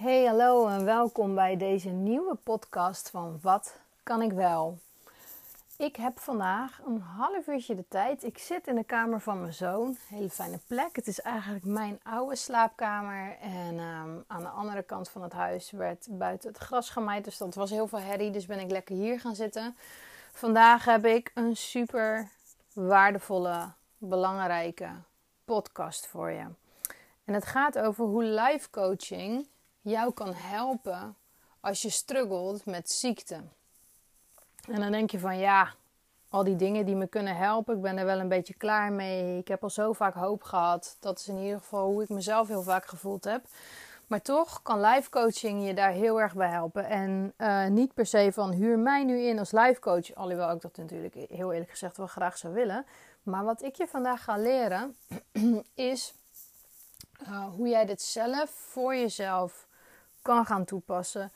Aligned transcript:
Hey, 0.00 0.24
hallo 0.24 0.66
en 0.66 0.84
welkom 0.84 1.34
bij 1.34 1.56
deze 1.56 1.88
nieuwe 1.88 2.34
podcast 2.34 3.10
van 3.10 3.38
Wat 3.42 3.78
kan 4.02 4.22
ik 4.22 4.32
wel? 4.32 4.78
Ik 5.76 5.96
heb 5.96 6.18
vandaag 6.18 6.80
een 6.86 7.00
half 7.00 7.46
uurtje 7.46 7.74
de 7.74 7.84
tijd. 7.88 8.24
Ik 8.24 8.38
zit 8.38 8.66
in 8.66 8.74
de 8.74 8.84
kamer 8.84 9.20
van 9.20 9.40
mijn 9.40 9.52
zoon. 9.52 9.96
Hele 10.08 10.30
fijne 10.30 10.58
plek. 10.66 10.96
Het 10.96 11.06
is 11.06 11.20
eigenlijk 11.20 11.64
mijn 11.64 12.00
oude 12.02 12.36
slaapkamer. 12.36 13.36
En 13.40 13.78
ehm, 13.78 14.10
aan 14.26 14.42
de 14.42 14.48
andere 14.48 14.82
kant 14.82 15.08
van 15.08 15.22
het 15.22 15.32
huis 15.32 15.70
werd 15.70 16.06
buiten 16.10 16.48
het 16.48 16.58
gras 16.58 16.90
gemaaid. 16.90 17.24
Dus 17.24 17.38
dat 17.38 17.54
was 17.54 17.70
heel 17.70 17.86
veel 17.86 18.00
herrie. 18.00 18.30
Dus 18.30 18.46
ben 18.46 18.60
ik 18.60 18.70
lekker 18.70 18.96
hier 18.96 19.20
gaan 19.20 19.34
zitten. 19.34 19.76
Vandaag 20.32 20.84
heb 20.84 21.04
ik 21.04 21.30
een 21.34 21.56
super 21.56 22.28
waardevolle, 22.72 23.68
belangrijke 23.98 24.90
podcast 25.44 26.06
voor 26.06 26.30
je. 26.30 26.44
En 27.24 27.34
het 27.34 27.46
gaat 27.46 27.78
over 27.78 28.04
hoe 28.04 28.24
life 28.24 28.70
coaching 28.70 29.48
jou 29.80 30.12
kan 30.12 30.34
helpen 30.34 31.16
als 31.60 31.82
je 31.82 31.90
struggelt 31.90 32.66
met 32.66 32.90
ziekte. 32.90 33.40
En 34.68 34.80
dan 34.80 34.92
denk 34.92 35.10
je 35.10 35.18
van 35.18 35.38
ja, 35.38 35.74
al 36.28 36.44
die 36.44 36.56
dingen 36.56 36.86
die 36.86 36.94
me 36.94 37.06
kunnen 37.06 37.36
helpen, 37.36 37.76
ik 37.76 37.82
ben 37.82 37.96
er 37.96 38.04
wel 38.04 38.20
een 38.20 38.28
beetje 38.28 38.54
klaar 38.54 38.92
mee. 38.92 39.38
Ik 39.38 39.48
heb 39.48 39.62
al 39.62 39.70
zo 39.70 39.92
vaak 39.92 40.14
hoop 40.14 40.42
gehad. 40.42 40.96
Dat 41.00 41.18
is 41.18 41.28
in 41.28 41.38
ieder 41.38 41.58
geval 41.58 41.86
hoe 41.86 42.02
ik 42.02 42.08
mezelf 42.08 42.48
heel 42.48 42.62
vaak 42.62 42.86
gevoeld 42.86 43.24
heb. 43.24 43.44
Maar 44.06 44.22
toch 44.22 44.62
kan 44.62 44.80
life 44.80 45.10
coaching 45.10 45.66
je 45.66 45.74
daar 45.74 45.90
heel 45.90 46.20
erg 46.20 46.34
bij 46.34 46.48
helpen. 46.48 46.84
En 46.84 47.32
uh, 47.38 47.66
niet 47.66 47.94
per 47.94 48.06
se 48.06 48.30
van 48.32 48.52
huur 48.52 48.78
mij 48.78 49.04
nu 49.04 49.20
in 49.20 49.38
als 49.38 49.52
life 49.52 49.80
coach. 49.80 50.14
Alhoewel 50.14 50.50
ik 50.50 50.60
dat 50.60 50.76
natuurlijk 50.76 51.14
heel 51.14 51.52
eerlijk 51.52 51.70
gezegd 51.70 51.96
wel 51.96 52.06
graag 52.06 52.38
zou 52.38 52.54
willen. 52.54 52.86
Maar 53.22 53.44
wat 53.44 53.62
ik 53.62 53.74
je 53.74 53.86
vandaag 53.86 54.24
ga 54.24 54.36
leren 54.36 54.96
is 55.74 56.14
uh, 57.22 57.46
hoe 57.56 57.68
jij 57.68 57.86
dit 57.86 58.02
zelf 58.02 58.50
voor 58.50 58.94
jezelf 58.94 59.66
kan 60.22 60.46
gaan 60.46 60.64
toepassen. 60.64 61.32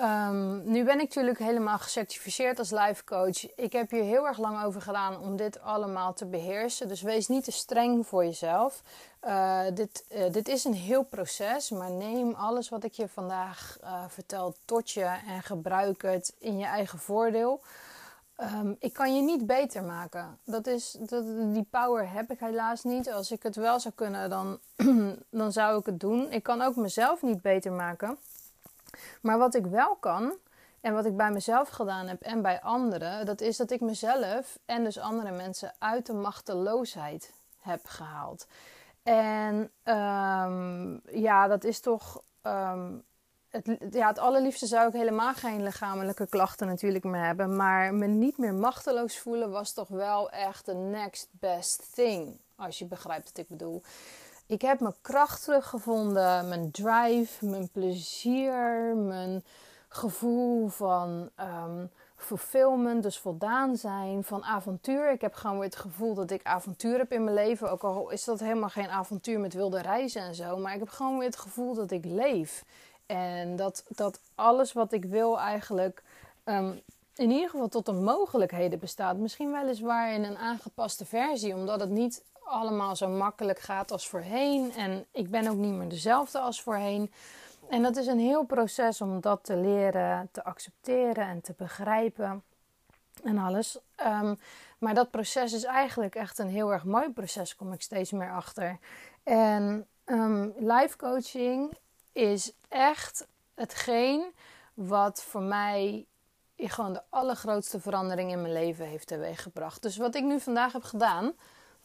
Um, 0.00 0.62
nu 0.64 0.84
ben 0.84 1.00
ik 1.00 1.06
natuurlijk 1.06 1.38
helemaal 1.38 1.78
gecertificeerd 1.78 2.58
als 2.58 2.70
life 2.70 3.04
coach. 3.04 3.54
Ik 3.56 3.72
heb 3.72 3.90
hier 3.90 4.02
heel 4.02 4.26
erg 4.26 4.38
lang 4.38 4.64
over 4.64 4.82
gedaan 4.82 5.18
om 5.18 5.36
dit 5.36 5.60
allemaal 5.60 6.12
te 6.12 6.26
beheersen. 6.26 6.88
Dus 6.88 7.02
wees 7.02 7.28
niet 7.28 7.44
te 7.44 7.52
streng 7.52 8.06
voor 8.06 8.24
jezelf. 8.24 8.82
Uh, 9.24 9.60
dit, 9.74 10.04
uh, 10.08 10.32
dit 10.32 10.48
is 10.48 10.64
een 10.64 10.74
heel 10.74 11.02
proces, 11.02 11.70
maar 11.70 11.90
neem 11.90 12.34
alles 12.34 12.68
wat 12.68 12.84
ik 12.84 12.92
je 12.92 13.08
vandaag 13.08 13.78
uh, 13.82 14.04
vertel 14.08 14.54
tot 14.64 14.90
je 14.90 15.04
en 15.04 15.42
gebruik 15.42 16.02
het 16.02 16.34
in 16.38 16.58
je 16.58 16.66
eigen 16.66 16.98
voordeel. 16.98 17.60
Um, 18.40 18.76
ik 18.78 18.92
kan 18.92 19.16
je 19.16 19.22
niet 19.22 19.46
beter 19.46 19.84
maken. 19.84 20.38
Dat 20.44 20.66
is, 20.66 20.96
dat, 21.00 21.24
die 21.54 21.66
power 21.70 22.12
heb 22.12 22.30
ik 22.30 22.40
helaas 22.40 22.84
niet. 22.84 23.10
Als 23.10 23.30
ik 23.30 23.42
het 23.42 23.56
wel 23.56 23.80
zou 23.80 23.94
kunnen, 23.94 24.30
dan, 24.30 24.58
dan 25.30 25.52
zou 25.52 25.78
ik 25.78 25.86
het 25.86 26.00
doen. 26.00 26.30
Ik 26.32 26.42
kan 26.42 26.62
ook 26.62 26.76
mezelf 26.76 27.22
niet 27.22 27.42
beter 27.42 27.72
maken. 27.72 28.18
Maar 29.22 29.38
wat 29.38 29.54
ik 29.54 29.66
wel 29.66 29.94
kan, 29.94 30.32
en 30.80 30.94
wat 30.94 31.04
ik 31.04 31.16
bij 31.16 31.30
mezelf 31.30 31.68
gedaan 31.68 32.06
heb 32.06 32.22
en 32.22 32.42
bij 32.42 32.60
anderen, 32.60 33.26
dat 33.26 33.40
is 33.40 33.56
dat 33.56 33.70
ik 33.70 33.80
mezelf 33.80 34.58
en 34.64 34.84
dus 34.84 34.98
andere 34.98 35.30
mensen 35.30 35.72
uit 35.78 36.06
de 36.06 36.12
machteloosheid 36.12 37.32
heb 37.60 37.86
gehaald. 37.86 38.46
En 39.02 39.70
um, 39.84 41.00
ja, 41.10 41.46
dat 41.46 41.64
is 41.64 41.80
toch. 41.80 42.22
Um, 42.42 43.04
het, 43.54 43.94
ja, 43.94 44.08
het 44.08 44.18
allerliefste 44.18 44.66
zou 44.66 44.88
ik 44.88 44.92
helemaal 44.92 45.34
geen 45.34 45.62
lichamelijke 45.62 46.26
klachten 46.26 46.66
natuurlijk 46.66 47.04
meer 47.04 47.24
hebben. 47.24 47.56
Maar 47.56 47.94
me 47.94 48.06
niet 48.06 48.38
meer 48.38 48.54
machteloos 48.54 49.18
voelen 49.18 49.50
was 49.50 49.72
toch 49.72 49.88
wel 49.88 50.30
echt 50.30 50.66
de 50.66 50.74
next 50.74 51.28
best 51.30 51.94
thing. 51.94 52.38
Als 52.56 52.78
je 52.78 52.84
begrijpt 52.84 53.28
wat 53.28 53.38
ik 53.38 53.48
bedoel. 53.48 53.82
Ik 54.46 54.62
heb 54.62 54.80
mijn 54.80 54.94
kracht 55.00 55.44
teruggevonden, 55.44 56.48
mijn 56.48 56.70
drive, 56.70 57.46
mijn 57.46 57.68
plezier, 57.68 58.96
mijn 58.96 59.44
gevoel 59.88 60.68
van 60.68 61.30
um, 61.40 61.90
fulfillment, 62.16 63.02
dus 63.02 63.18
voldaan 63.18 63.76
zijn, 63.76 64.24
van 64.24 64.44
avontuur. 64.44 65.10
Ik 65.10 65.20
heb 65.20 65.34
gewoon 65.34 65.56
weer 65.56 65.68
het 65.68 65.76
gevoel 65.76 66.14
dat 66.14 66.30
ik 66.30 66.42
avontuur 66.42 66.98
heb 66.98 67.12
in 67.12 67.24
mijn 67.24 67.36
leven. 67.36 67.70
Ook 67.70 67.84
al 67.84 68.10
is 68.10 68.24
dat 68.24 68.40
helemaal 68.40 68.68
geen 68.68 68.88
avontuur 68.88 69.40
met 69.40 69.54
wilde 69.54 69.80
reizen 69.80 70.22
en 70.22 70.34
zo. 70.34 70.56
Maar 70.56 70.72
ik 70.72 70.78
heb 70.78 70.88
gewoon 70.88 71.18
weer 71.18 71.26
het 71.26 71.36
gevoel 71.36 71.74
dat 71.74 71.90
ik 71.90 72.04
leef. 72.04 72.64
En 73.06 73.56
dat, 73.56 73.84
dat 73.88 74.20
alles 74.34 74.72
wat 74.72 74.92
ik 74.92 75.04
wil 75.04 75.40
eigenlijk 75.40 76.02
um, 76.44 76.80
in 77.14 77.30
ieder 77.30 77.50
geval 77.50 77.68
tot 77.68 77.86
de 77.86 77.92
mogelijkheden 77.92 78.78
bestaat. 78.78 79.16
Misschien 79.16 79.52
weliswaar 79.52 80.12
in 80.12 80.24
een 80.24 80.38
aangepaste 80.38 81.04
versie, 81.04 81.54
omdat 81.54 81.80
het 81.80 81.90
niet 81.90 82.24
allemaal 82.44 82.96
zo 82.96 83.08
makkelijk 83.08 83.58
gaat 83.58 83.90
als 83.90 84.08
voorheen. 84.08 84.72
En 84.72 85.06
ik 85.10 85.30
ben 85.30 85.48
ook 85.48 85.56
niet 85.56 85.74
meer 85.74 85.88
dezelfde 85.88 86.38
als 86.38 86.62
voorheen. 86.62 87.12
En 87.68 87.82
dat 87.82 87.96
is 87.96 88.06
een 88.06 88.18
heel 88.18 88.44
proces 88.44 89.00
om 89.00 89.20
dat 89.20 89.44
te 89.44 89.56
leren, 89.56 90.28
te 90.32 90.44
accepteren 90.44 91.26
en 91.26 91.40
te 91.40 91.54
begrijpen 91.56 92.42
en 93.22 93.38
alles. 93.38 93.78
Um, 94.06 94.38
maar 94.78 94.94
dat 94.94 95.10
proces 95.10 95.52
is 95.52 95.64
eigenlijk 95.64 96.14
echt 96.14 96.38
een 96.38 96.48
heel 96.48 96.72
erg 96.72 96.84
mooi 96.84 97.10
proces, 97.10 97.56
kom 97.56 97.72
ik 97.72 97.82
steeds 97.82 98.12
meer 98.12 98.32
achter. 98.32 98.78
En 99.22 99.86
um, 100.04 100.54
life 100.58 100.96
coaching 100.96 101.76
is 102.14 102.52
echt 102.68 103.26
hetgeen 103.54 104.34
wat 104.74 105.22
voor 105.22 105.42
mij 105.42 106.06
gewoon 106.56 106.92
de 106.92 107.02
allergrootste 107.08 107.80
verandering 107.80 108.30
in 108.30 108.40
mijn 108.40 108.52
leven 108.52 108.86
heeft 108.86 109.06
teweeggebracht. 109.06 109.82
Dus 109.82 109.96
wat 109.96 110.14
ik 110.14 110.22
nu 110.22 110.40
vandaag 110.40 110.72
heb 110.72 110.82
gedaan, 110.82 111.32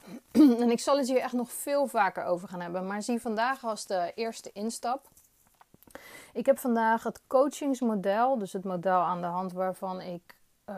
en 0.32 0.72
ik 0.72 0.80
zal 0.80 0.98
het 0.98 1.08
hier 1.08 1.20
echt 1.20 1.34
nog 1.34 1.52
veel 1.52 1.88
vaker 1.88 2.24
over 2.24 2.48
gaan 2.48 2.62
hebben, 2.62 2.88
maar 2.88 3.02
zie 3.02 3.22
vandaag 3.22 3.66
als 3.66 3.86
de 3.86 4.12
eerste 4.16 4.52
instap. 4.52 5.08
Ik 6.34 6.46
heb 6.46 6.60
vandaag 6.60 7.04
het 7.04 7.22
coachingsmodel, 7.28 8.38
dus 8.38 8.54
het 8.54 8.64
model 8.64 9.00
aan 9.00 9.22
de 9.22 9.28
hand 9.28 9.54
waarvan 9.54 10.02
ik 10.02 10.39
uh, 10.70 10.76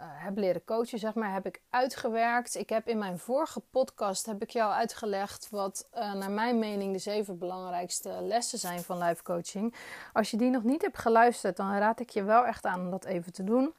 uh, 0.00 0.06
heb 0.06 0.36
leren 0.36 0.64
coachen, 0.64 0.98
zeg 0.98 1.14
maar, 1.14 1.32
heb 1.32 1.46
ik 1.46 1.60
uitgewerkt. 1.70 2.54
Ik 2.54 2.68
heb 2.68 2.88
in 2.88 2.98
mijn 2.98 3.18
vorige 3.18 3.60
podcast 3.60 4.26
heb 4.26 4.42
ik 4.42 4.50
jou 4.50 4.72
uitgelegd 4.72 5.48
wat 5.50 5.88
uh, 5.94 6.12
naar 6.12 6.30
mijn 6.30 6.58
mening 6.58 6.92
de 6.92 6.98
zeven 6.98 7.38
belangrijkste 7.38 8.20
lessen 8.20 8.58
zijn 8.58 8.80
van 8.80 8.98
life 8.98 9.22
coaching. 9.22 9.74
Als 10.12 10.30
je 10.30 10.36
die 10.36 10.50
nog 10.50 10.62
niet 10.62 10.82
hebt 10.82 10.98
geluisterd, 10.98 11.56
dan 11.56 11.76
raad 11.76 12.00
ik 12.00 12.10
je 12.10 12.22
wel 12.22 12.46
echt 12.46 12.64
aan 12.64 12.80
om 12.80 12.90
dat 12.90 13.04
even 13.04 13.32
te 13.32 13.44
doen. 13.44 13.74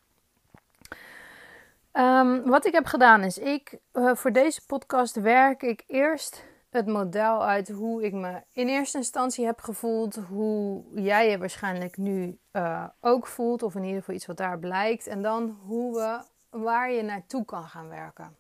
Um, 1.94 2.44
wat 2.45 2.66
ik 2.66 2.73
heb 2.73 2.85
gedaan 2.85 3.23
is, 3.23 3.38
ik 3.38 3.78
voor 3.94 4.31
deze 4.31 4.66
podcast 4.66 5.16
werk 5.16 5.62
ik 5.62 5.83
eerst 5.88 6.44
het 6.73 6.88
model 6.88 7.45
uit 7.45 7.69
hoe 7.69 8.03
ik 8.03 8.13
me 8.13 8.41
in 8.51 8.67
eerste 8.67 8.97
instantie 8.97 9.45
heb 9.45 9.59
gevoeld, 9.59 10.16
hoe 10.16 10.84
jij 10.95 11.29
je 11.29 11.38
waarschijnlijk 11.38 11.97
nu 11.97 12.38
uh, 12.51 12.85
ook 13.00 13.28
voelt, 13.28 13.63
of 13.63 13.75
in 13.75 13.84
ieder 13.84 14.00
geval 14.00 14.16
iets 14.16 14.25
wat 14.25 14.38
daar 14.38 14.59
blijkt, 14.59 15.07
en 15.07 15.22
dan 15.22 15.57
hoe 15.66 15.94
we, 15.94 16.23
waar 16.57 16.91
je 16.91 17.01
naartoe 17.01 17.45
kan 17.45 17.63
gaan 17.63 17.89
werken. 17.89 18.35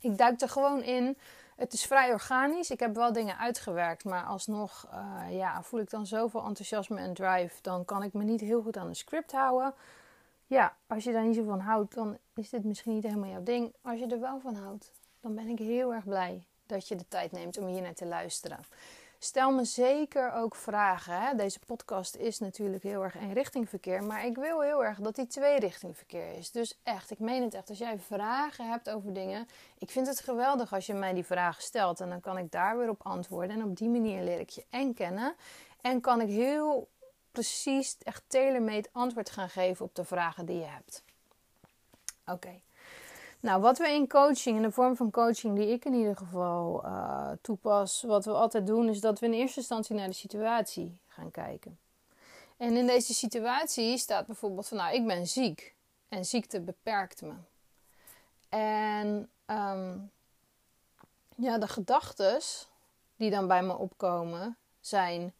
Ik 0.00 0.18
duik 0.18 0.40
er 0.40 0.48
gewoon 0.48 0.82
in. 0.82 1.18
Het 1.56 1.72
is 1.72 1.86
vrij 1.86 2.12
organisch. 2.12 2.70
Ik 2.70 2.80
heb 2.80 2.94
wel 2.94 3.12
dingen 3.12 3.38
uitgewerkt, 3.38 4.04
maar 4.04 4.24
alsnog 4.24 4.88
uh, 4.94 5.36
ja, 5.36 5.62
voel 5.62 5.80
ik 5.80 5.90
dan 5.90 6.06
zoveel 6.06 6.44
enthousiasme 6.44 7.00
en 7.00 7.14
drive. 7.14 7.62
Dan 7.62 7.84
kan 7.84 8.02
ik 8.02 8.12
me 8.12 8.24
niet 8.24 8.40
heel 8.40 8.62
goed 8.62 8.76
aan 8.76 8.86
een 8.86 8.96
script 8.96 9.32
houden. 9.32 9.74
Ja, 10.46 10.76
als 10.86 11.04
je 11.04 11.12
daar 11.12 11.24
niet 11.24 11.36
zo 11.36 11.44
van 11.44 11.60
houdt, 11.60 11.94
dan 11.94 12.18
is 12.34 12.50
dit 12.50 12.64
misschien 12.64 12.94
niet 12.94 13.02
helemaal 13.02 13.30
jouw 13.30 13.42
ding. 13.42 13.74
Als 13.82 13.98
je 13.98 14.06
er 14.06 14.20
wel 14.20 14.40
van 14.40 14.54
houdt, 14.54 14.92
dan 15.20 15.34
ben 15.34 15.48
ik 15.48 15.58
heel 15.58 15.94
erg 15.94 16.04
blij 16.04 16.46
dat 16.66 16.88
je 16.88 16.96
de 16.96 17.08
tijd 17.08 17.32
neemt 17.32 17.58
om 17.58 17.66
hier 17.66 17.82
naar 17.82 17.94
te 17.94 18.06
luisteren. 18.06 18.58
Stel 19.18 19.52
me 19.52 19.64
zeker 19.64 20.32
ook 20.32 20.54
vragen. 20.54 21.20
Hè? 21.20 21.34
Deze 21.34 21.58
podcast 21.66 22.16
is 22.16 22.38
natuurlijk 22.38 22.82
heel 22.82 23.02
erg 23.02 23.16
eenrichtingverkeer, 23.16 24.04
maar 24.04 24.26
ik 24.26 24.36
wil 24.36 24.60
heel 24.60 24.84
erg 24.84 24.98
dat 24.98 25.14
die 25.14 25.26
tweerichtingverkeer 25.26 26.32
is. 26.38 26.50
Dus 26.50 26.78
echt, 26.82 27.10
ik 27.10 27.18
meen 27.18 27.42
het 27.42 27.54
echt. 27.54 27.68
Als 27.68 27.78
jij 27.78 27.98
vragen 27.98 28.70
hebt 28.70 28.90
over 28.90 29.12
dingen, 29.12 29.48
ik 29.78 29.90
vind 29.90 30.06
het 30.06 30.20
geweldig 30.20 30.72
als 30.72 30.86
je 30.86 30.94
mij 30.94 31.12
die 31.12 31.24
vragen 31.24 31.62
stelt 31.62 32.00
en 32.00 32.08
dan 32.08 32.20
kan 32.20 32.38
ik 32.38 32.50
daar 32.50 32.78
weer 32.78 32.88
op 32.88 33.00
antwoorden. 33.06 33.56
En 33.56 33.64
op 33.64 33.76
die 33.76 33.88
manier 33.88 34.22
leer 34.22 34.40
ik 34.40 34.50
je 34.50 34.64
en 34.70 34.94
kennen 34.94 35.34
en 35.80 36.00
kan 36.00 36.20
ik 36.20 36.28
heel 36.28 36.88
precies, 37.32 37.96
echt 38.02 38.22
tailor-made 38.26 38.88
antwoord 38.92 39.30
gaan 39.30 39.48
geven 39.48 39.84
op 39.84 39.94
de 39.94 40.04
vragen 40.04 40.46
die 40.46 40.58
je 40.58 40.64
hebt. 40.64 41.02
Oké. 42.26 42.60
Nou, 43.46 43.60
wat 43.60 43.78
we 43.78 43.88
in 43.88 44.08
coaching, 44.08 44.56
in 44.56 44.62
de 44.62 44.70
vorm 44.70 44.96
van 44.96 45.10
coaching 45.10 45.56
die 45.56 45.68
ik 45.68 45.84
in 45.84 45.94
ieder 45.94 46.16
geval 46.16 46.84
uh, 46.84 47.30
toepas, 47.40 48.02
wat 48.02 48.24
we 48.24 48.30
altijd 48.30 48.66
doen, 48.66 48.88
is 48.88 49.00
dat 49.00 49.18
we 49.18 49.26
in 49.26 49.32
eerste 49.32 49.58
instantie 49.58 49.94
naar 49.94 50.06
de 50.06 50.12
situatie 50.12 50.98
gaan 51.06 51.30
kijken. 51.30 51.78
En 52.56 52.76
in 52.76 52.86
deze 52.86 53.14
situatie 53.14 53.98
staat 53.98 54.26
bijvoorbeeld 54.26 54.68
van, 54.68 54.76
nou, 54.76 54.94
ik 54.94 55.06
ben 55.06 55.26
ziek 55.26 55.74
en 56.08 56.24
ziekte 56.24 56.60
beperkt 56.60 57.22
me. 57.22 57.32
En 58.48 59.30
um, 59.46 60.10
ja, 61.34 61.58
de 61.58 61.68
gedachten 61.68 62.40
die 63.16 63.30
dan 63.30 63.46
bij 63.46 63.62
me 63.62 63.76
opkomen 63.76 64.56
zijn: 64.80 65.34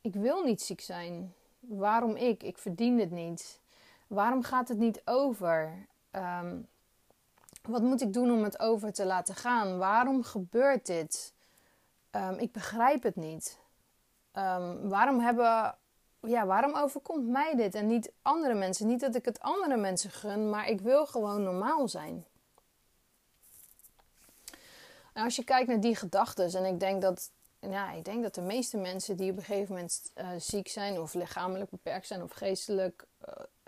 ik 0.00 0.14
wil 0.14 0.44
niet 0.44 0.62
ziek 0.62 0.80
zijn. 0.80 1.34
Waarom 1.60 2.16
ik? 2.16 2.42
Ik 2.42 2.58
verdien 2.58 3.00
het 3.00 3.10
niet. 3.10 3.60
Waarom 4.06 4.42
gaat 4.42 4.68
het 4.68 4.78
niet 4.78 5.00
over? 5.04 5.86
Um, 6.12 6.68
wat 7.68 7.82
moet 7.82 8.00
ik 8.00 8.12
doen 8.12 8.30
om 8.30 8.42
het 8.42 8.58
over 8.60 8.92
te 8.92 9.04
laten 9.04 9.34
gaan? 9.34 9.78
Waarom 9.78 10.22
gebeurt 10.22 10.86
dit? 10.86 11.34
Um, 12.10 12.38
ik 12.38 12.52
begrijp 12.52 13.02
het 13.02 13.16
niet. 13.16 13.58
ehm, 14.32 14.88
waarom 14.88 15.20
hebben 15.20 15.74
ja, 16.20 16.46
waarom 16.46 16.76
overkomt 16.76 17.28
mij 17.28 17.54
dit 17.56 17.74
en 17.74 17.86
niet 17.86 18.12
andere 18.22 18.54
mensen? 18.54 18.86
Niet 18.86 19.00
dat 19.00 19.14
ik 19.14 19.24
het 19.24 19.40
andere 19.40 19.76
mensen 19.76 20.10
gun, 20.10 20.50
maar 20.50 20.68
ik 20.68 20.80
wil 20.80 21.06
gewoon 21.06 21.42
normaal 21.42 21.88
zijn. 21.88 22.24
Als 25.14 25.36
je 25.36 25.44
kijkt 25.44 25.68
naar 25.68 25.80
die 25.80 25.96
gedachten, 25.96 26.54
en 26.54 26.64
ik 26.64 26.80
denk 26.80 27.02
dat, 27.02 27.30
ja, 27.60 27.92
ik 27.92 28.04
denk 28.04 28.22
dat 28.22 28.34
de 28.34 28.40
meeste 28.40 28.76
mensen 28.76 29.16
die 29.16 29.30
op 29.30 29.36
een 29.36 29.44
gegeven 29.44 29.74
moment 29.74 30.12
uh, 30.16 30.28
ziek 30.38 30.68
zijn, 30.68 31.00
of 31.00 31.14
lichamelijk 31.14 31.70
beperkt 31.70 32.06
zijn, 32.06 32.22
of 32.22 32.32
geestelijk 32.32 33.06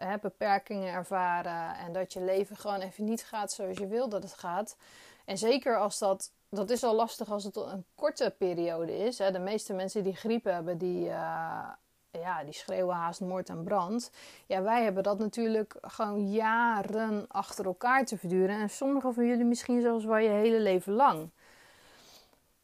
uh, 0.01 0.15
beperkingen 0.21 0.93
ervaren, 0.93 1.77
en 1.77 1.93
dat 1.93 2.13
je 2.13 2.21
leven 2.21 2.57
gewoon 2.57 2.81
even 2.81 3.05
niet 3.05 3.25
gaat 3.25 3.53
zoals 3.53 3.79
je 3.79 3.87
wil 3.87 4.09
dat 4.09 4.23
het 4.23 4.35
gaat. 4.35 4.77
En 5.25 5.39
zeker 5.39 5.79
als 5.79 5.99
dat, 5.99 6.31
dat 6.49 6.71
is 6.71 6.85
al 6.85 6.95
lastig 6.95 7.31
als 7.31 7.45
het 7.45 7.57
een 7.57 7.85
korte 7.95 8.35
periode 8.39 8.99
is. 8.99 9.19
Hè. 9.19 9.31
De 9.31 9.39
meeste 9.39 9.73
mensen 9.73 10.03
die 10.03 10.17
griep 10.17 10.45
hebben, 10.45 10.79
die, 10.79 11.05
uh, 11.05 11.69
ja, 12.11 12.45
die 12.45 12.53
schreeuwen 12.53 12.95
haast 12.95 13.21
moord 13.21 13.49
en 13.49 13.65
brand. 13.65 14.11
Ja, 14.47 14.63
wij 14.63 14.83
hebben 14.83 15.03
dat 15.03 15.19
natuurlijk 15.19 15.75
gewoon 15.81 16.31
jaren 16.31 17.25
achter 17.29 17.65
elkaar 17.65 18.05
te 18.05 18.19
verduren. 18.19 18.61
En 18.61 18.71
sommigen 18.71 19.15
van 19.15 19.27
jullie 19.27 19.45
misschien 19.45 19.81
zelfs 19.81 20.05
wel 20.05 20.17
je 20.17 20.29
hele 20.29 20.61
leven 20.61 20.93
lang. 20.93 21.31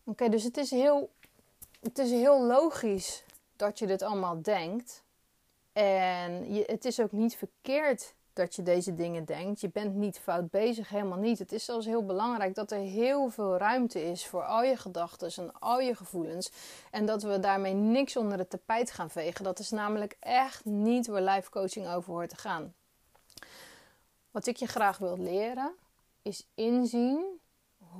Oké, 0.04 0.28
dus 0.28 0.42
het 0.42 0.56
is, 0.56 0.70
heel, 0.70 1.10
het 1.86 1.98
is 1.98 2.10
heel 2.10 2.42
logisch 2.42 3.24
dat 3.56 3.78
je 3.78 3.86
dit 3.86 4.02
allemaal 4.02 4.42
denkt. 4.42 5.02
En 5.72 6.54
het 6.64 6.84
is 6.84 7.00
ook 7.00 7.12
niet 7.12 7.36
verkeerd 7.36 8.14
dat 8.32 8.54
je 8.54 8.62
deze 8.62 8.94
dingen 8.94 9.24
denkt. 9.24 9.60
Je 9.60 9.68
bent 9.68 9.94
niet 9.94 10.18
fout 10.18 10.50
bezig, 10.50 10.88
helemaal 10.88 11.18
niet. 11.18 11.38
Het 11.38 11.52
is 11.52 11.64
zelfs 11.64 11.86
heel 11.86 12.04
belangrijk 12.04 12.54
dat 12.54 12.70
er 12.70 12.78
heel 12.78 13.28
veel 13.28 13.56
ruimte 13.56 14.04
is 14.04 14.26
voor 14.26 14.44
al 14.44 14.62
je 14.62 14.76
gedachten 14.76 15.30
en 15.36 15.58
al 15.58 15.80
je 15.80 15.94
gevoelens. 15.94 16.50
En 16.90 17.06
dat 17.06 17.22
we 17.22 17.40
daarmee 17.40 17.74
niks 17.74 18.16
onder 18.16 18.38
het 18.38 18.50
tapijt 18.50 18.90
gaan 18.90 19.10
vegen. 19.10 19.44
Dat 19.44 19.58
is 19.58 19.70
namelijk 19.70 20.16
echt 20.20 20.64
niet 20.64 21.06
waar 21.06 21.22
life 21.22 21.50
coaching 21.50 21.88
over 21.88 22.12
hoort 22.12 22.28
te 22.28 22.36
gaan. 22.36 22.74
Wat 24.30 24.46
ik 24.46 24.56
je 24.56 24.66
graag 24.66 24.98
wil 24.98 25.18
leren, 25.18 25.74
is 26.22 26.46
inzien 26.54 27.40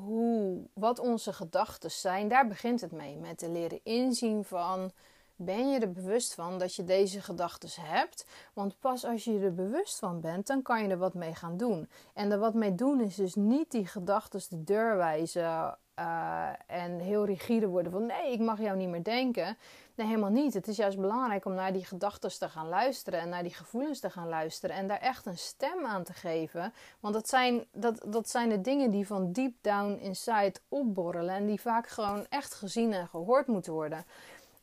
hoe, 0.04 0.68
wat 0.74 0.98
onze 0.98 1.32
gedachten 1.32 1.90
zijn. 1.90 2.28
Daar 2.28 2.46
begint 2.46 2.80
het 2.80 2.92
mee. 2.92 3.16
Met 3.16 3.38
te 3.38 3.50
leren 3.50 3.80
inzien 3.82 4.44
van 4.44 4.92
ben 5.36 5.70
je 5.70 5.78
er 5.80 5.92
bewust 5.92 6.34
van 6.34 6.58
dat 6.58 6.74
je 6.74 6.84
deze 6.84 7.20
gedachten 7.20 7.68
hebt? 7.82 8.26
Want 8.52 8.78
pas 8.78 9.04
als 9.04 9.24
je 9.24 9.38
er 9.38 9.54
bewust 9.54 9.98
van 9.98 10.20
bent, 10.20 10.46
dan 10.46 10.62
kan 10.62 10.82
je 10.82 10.88
er 10.88 10.98
wat 10.98 11.14
mee 11.14 11.34
gaan 11.34 11.56
doen. 11.56 11.88
En 12.14 12.32
er 12.32 12.38
wat 12.38 12.54
mee 12.54 12.74
doen 12.74 13.00
is 13.00 13.14
dus 13.14 13.34
niet 13.34 13.70
die 13.70 13.86
gedachten 13.86 14.40
de 14.48 14.64
deur 14.64 14.96
wijzen 14.96 15.78
uh, 15.98 16.48
en 16.66 16.98
heel 16.98 17.24
rigide 17.24 17.66
worden 17.66 17.92
van 17.92 18.06
nee, 18.06 18.32
ik 18.32 18.38
mag 18.38 18.60
jou 18.60 18.76
niet 18.76 18.88
meer 18.88 19.02
denken. 19.02 19.56
Nee, 19.94 20.06
helemaal 20.06 20.30
niet. 20.30 20.54
Het 20.54 20.68
is 20.68 20.76
juist 20.76 20.98
belangrijk 20.98 21.44
om 21.44 21.54
naar 21.54 21.72
die 21.72 21.84
gedachten 21.84 22.38
te 22.38 22.48
gaan 22.48 22.68
luisteren 22.68 23.20
en 23.20 23.28
naar 23.28 23.42
die 23.42 23.54
gevoelens 23.54 24.00
te 24.00 24.10
gaan 24.10 24.28
luisteren 24.28 24.76
en 24.76 24.86
daar 24.86 25.00
echt 25.00 25.26
een 25.26 25.38
stem 25.38 25.86
aan 25.86 26.04
te 26.04 26.12
geven. 26.12 26.72
Want 27.00 27.14
dat 27.14 27.28
zijn, 27.28 27.66
dat, 27.72 28.04
dat 28.06 28.28
zijn 28.28 28.48
de 28.48 28.60
dingen 28.60 28.90
die 28.90 29.06
van 29.06 29.32
deep 29.32 29.54
down 29.60 29.98
inside 30.00 30.60
opborrelen 30.68 31.34
en 31.34 31.46
die 31.46 31.60
vaak 31.60 31.88
gewoon 31.88 32.26
echt 32.28 32.54
gezien 32.54 32.92
en 32.92 33.08
gehoord 33.08 33.46
moeten 33.46 33.72
worden. 33.72 34.04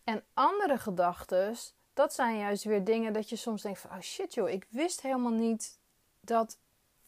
En 0.03 0.23
andere 0.33 0.77
gedachten, 0.77 1.55
dat 1.93 2.13
zijn 2.13 2.37
juist 2.37 2.63
weer 2.63 2.83
dingen 2.83 3.13
dat 3.13 3.29
je 3.29 3.35
soms 3.35 3.61
denkt 3.61 3.79
van... 3.79 3.91
Oh 3.91 3.99
shit 3.99 4.33
joh, 4.33 4.49
ik 4.49 4.67
wist 4.69 5.01
helemaal 5.01 5.31
niet 5.31 5.79
dat, 6.19 6.57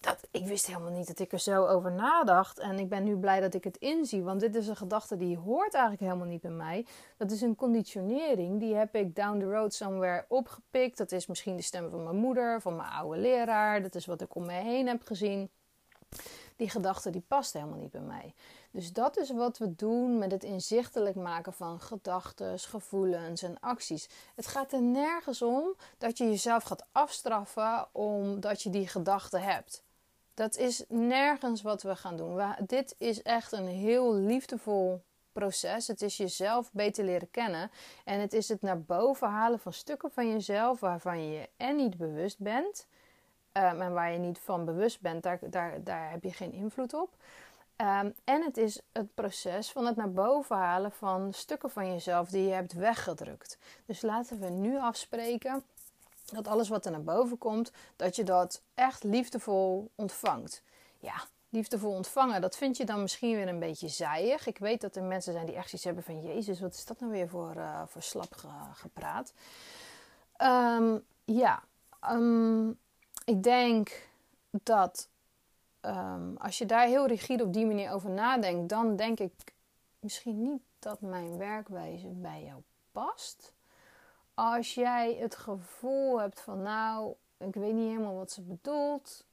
dat... 0.05 0.27
Ik 0.31 0.45
wist 0.47 0.67
helemaal 0.67 0.91
niet 0.91 1.07
dat 1.07 1.19
ik 1.19 1.31
er 1.31 1.39
zo 1.39 1.65
over 1.65 1.91
nadacht. 1.91 2.59
En 2.59 2.79
ik 2.79 2.89
ben 2.89 3.03
nu 3.03 3.17
blij 3.17 3.39
dat 3.39 3.53
ik 3.53 3.63
het 3.63 3.77
inzie. 3.77 4.23
Want 4.23 4.39
dit 4.39 4.55
is 4.55 4.67
een 4.67 4.75
gedachte 4.75 5.17
die 5.17 5.37
hoort 5.37 5.73
eigenlijk 5.73 6.03
helemaal 6.03 6.27
niet 6.27 6.41
bij 6.41 6.51
mij. 6.51 6.85
Dat 7.17 7.31
is 7.31 7.41
een 7.41 7.55
conditionering. 7.55 8.59
Die 8.59 8.75
heb 8.75 8.95
ik 8.95 9.15
down 9.15 9.39
the 9.39 9.45
road 9.45 9.73
somewhere 9.73 10.25
opgepikt. 10.27 10.97
Dat 10.97 11.11
is 11.11 11.27
misschien 11.27 11.55
de 11.55 11.61
stem 11.61 11.89
van 11.89 12.03
mijn 12.03 12.15
moeder, 12.15 12.61
van 12.61 12.75
mijn 12.75 12.89
oude 12.89 13.19
leraar. 13.19 13.81
Dat 13.81 13.95
is 13.95 14.05
wat 14.05 14.21
ik 14.21 14.35
om 14.35 14.45
me 14.45 14.53
heen 14.53 14.87
heb 14.87 15.03
gezien 15.03 15.49
die 16.55 16.69
gedachte 16.69 17.09
die 17.09 17.23
past 17.27 17.53
helemaal 17.53 17.79
niet 17.79 17.91
bij 17.91 18.01
mij. 18.01 18.33
Dus 18.71 18.93
dat 18.93 19.17
is 19.17 19.31
wat 19.31 19.57
we 19.57 19.75
doen 19.75 20.17
met 20.17 20.31
het 20.31 20.43
inzichtelijk 20.43 21.15
maken 21.15 21.53
van 21.53 21.79
gedachten, 21.79 22.59
gevoelens 22.59 23.43
en 23.43 23.59
acties. 23.59 24.09
Het 24.35 24.47
gaat 24.47 24.73
er 24.73 24.81
nergens 24.81 25.41
om 25.41 25.75
dat 25.97 26.17
je 26.17 26.25
jezelf 26.25 26.63
gaat 26.63 26.85
afstraffen 26.91 27.87
omdat 27.91 28.61
je 28.61 28.69
die 28.69 28.87
gedachten 28.87 29.41
hebt. 29.41 29.83
Dat 30.35 30.57
is 30.57 30.83
nergens 30.87 31.61
wat 31.61 31.81
we 31.81 31.95
gaan 31.95 32.17
doen. 32.17 32.41
dit 32.67 32.95
is 32.97 33.21
echt 33.21 33.51
een 33.51 33.67
heel 33.67 34.13
liefdevol 34.13 35.01
proces. 35.31 35.87
Het 35.87 36.01
is 36.01 36.17
jezelf 36.17 36.71
beter 36.71 37.05
leren 37.05 37.31
kennen. 37.31 37.71
En 38.03 38.19
het 38.19 38.33
is 38.33 38.49
het 38.49 38.61
naar 38.61 38.81
boven 38.81 39.29
halen 39.29 39.59
van 39.59 39.73
stukken 39.73 40.11
van 40.11 40.29
jezelf 40.31 40.79
waarvan 40.79 41.31
je 41.31 41.49
en 41.57 41.75
niet 41.75 41.97
bewust 41.97 42.39
bent. 42.39 42.87
Um, 43.53 43.81
en 43.81 43.93
waar 43.93 44.11
je 44.11 44.17
niet 44.17 44.39
van 44.39 44.65
bewust 44.65 45.01
bent, 45.01 45.23
daar, 45.23 45.39
daar, 45.41 45.83
daar 45.83 46.11
heb 46.11 46.23
je 46.23 46.33
geen 46.33 46.51
invloed 46.51 46.93
op. 46.93 47.09
Um, 47.77 48.13
en 48.23 48.43
het 48.43 48.57
is 48.57 48.81
het 48.91 49.13
proces 49.13 49.71
van 49.71 49.85
het 49.85 49.95
naar 49.95 50.11
boven 50.11 50.55
halen 50.55 50.91
van 50.91 51.33
stukken 51.33 51.69
van 51.69 51.91
jezelf 51.91 52.29
die 52.29 52.47
je 52.47 52.53
hebt 52.53 52.73
weggedrukt. 52.73 53.57
Dus 53.85 54.01
laten 54.01 54.39
we 54.39 54.49
nu 54.49 54.77
afspreken 54.77 55.63
dat 56.25 56.47
alles 56.47 56.69
wat 56.69 56.85
er 56.85 56.91
naar 56.91 57.03
boven 57.03 57.37
komt, 57.37 57.71
dat 57.95 58.15
je 58.15 58.23
dat 58.23 58.61
echt 58.73 59.03
liefdevol 59.03 59.91
ontvangt. 59.95 60.63
Ja, 60.99 61.23
liefdevol 61.49 61.91
ontvangen, 61.91 62.41
dat 62.41 62.55
vind 62.55 62.77
je 62.77 62.85
dan 62.85 63.01
misschien 63.01 63.35
weer 63.35 63.47
een 63.47 63.59
beetje 63.59 63.87
zijig. 63.87 64.47
Ik 64.47 64.57
weet 64.57 64.81
dat 64.81 64.95
er 64.95 65.03
mensen 65.03 65.33
zijn 65.33 65.45
die 65.45 65.55
echt 65.55 65.73
iets 65.73 65.83
hebben 65.83 66.03
van... 66.03 66.21
Jezus, 66.21 66.59
wat 66.59 66.73
is 66.73 66.85
dat 66.85 66.99
nou 66.99 67.11
weer 67.11 67.29
voor, 67.29 67.55
uh, 67.55 67.81
voor 67.85 68.01
slap 68.01 68.35
gepraat? 68.73 69.33
Um, 70.41 71.05
ja, 71.25 71.63
um, 72.11 72.79
ik 73.25 73.43
denk 73.43 74.07
dat 74.51 75.09
um, 75.81 76.37
als 76.37 76.57
je 76.57 76.65
daar 76.65 76.87
heel 76.87 77.07
rigide 77.07 77.43
op 77.43 77.53
die 77.53 77.65
manier 77.65 77.91
over 77.91 78.09
nadenkt, 78.09 78.69
dan 78.69 78.95
denk 78.95 79.19
ik 79.19 79.53
misschien 79.99 80.41
niet 80.41 80.61
dat 80.79 81.01
mijn 81.01 81.37
werkwijze 81.37 82.07
bij 82.07 82.43
jou 82.43 82.61
past. 82.91 83.53
Als 84.35 84.73
jij 84.73 85.15
het 85.19 85.35
gevoel 85.35 86.19
hebt 86.19 86.41
van, 86.41 86.61
nou, 86.61 87.13
ik 87.37 87.53
weet 87.53 87.73
niet 87.73 87.89
helemaal 87.89 88.15
wat 88.15 88.31
ze 88.31 88.41
bedoelt. 88.41 89.25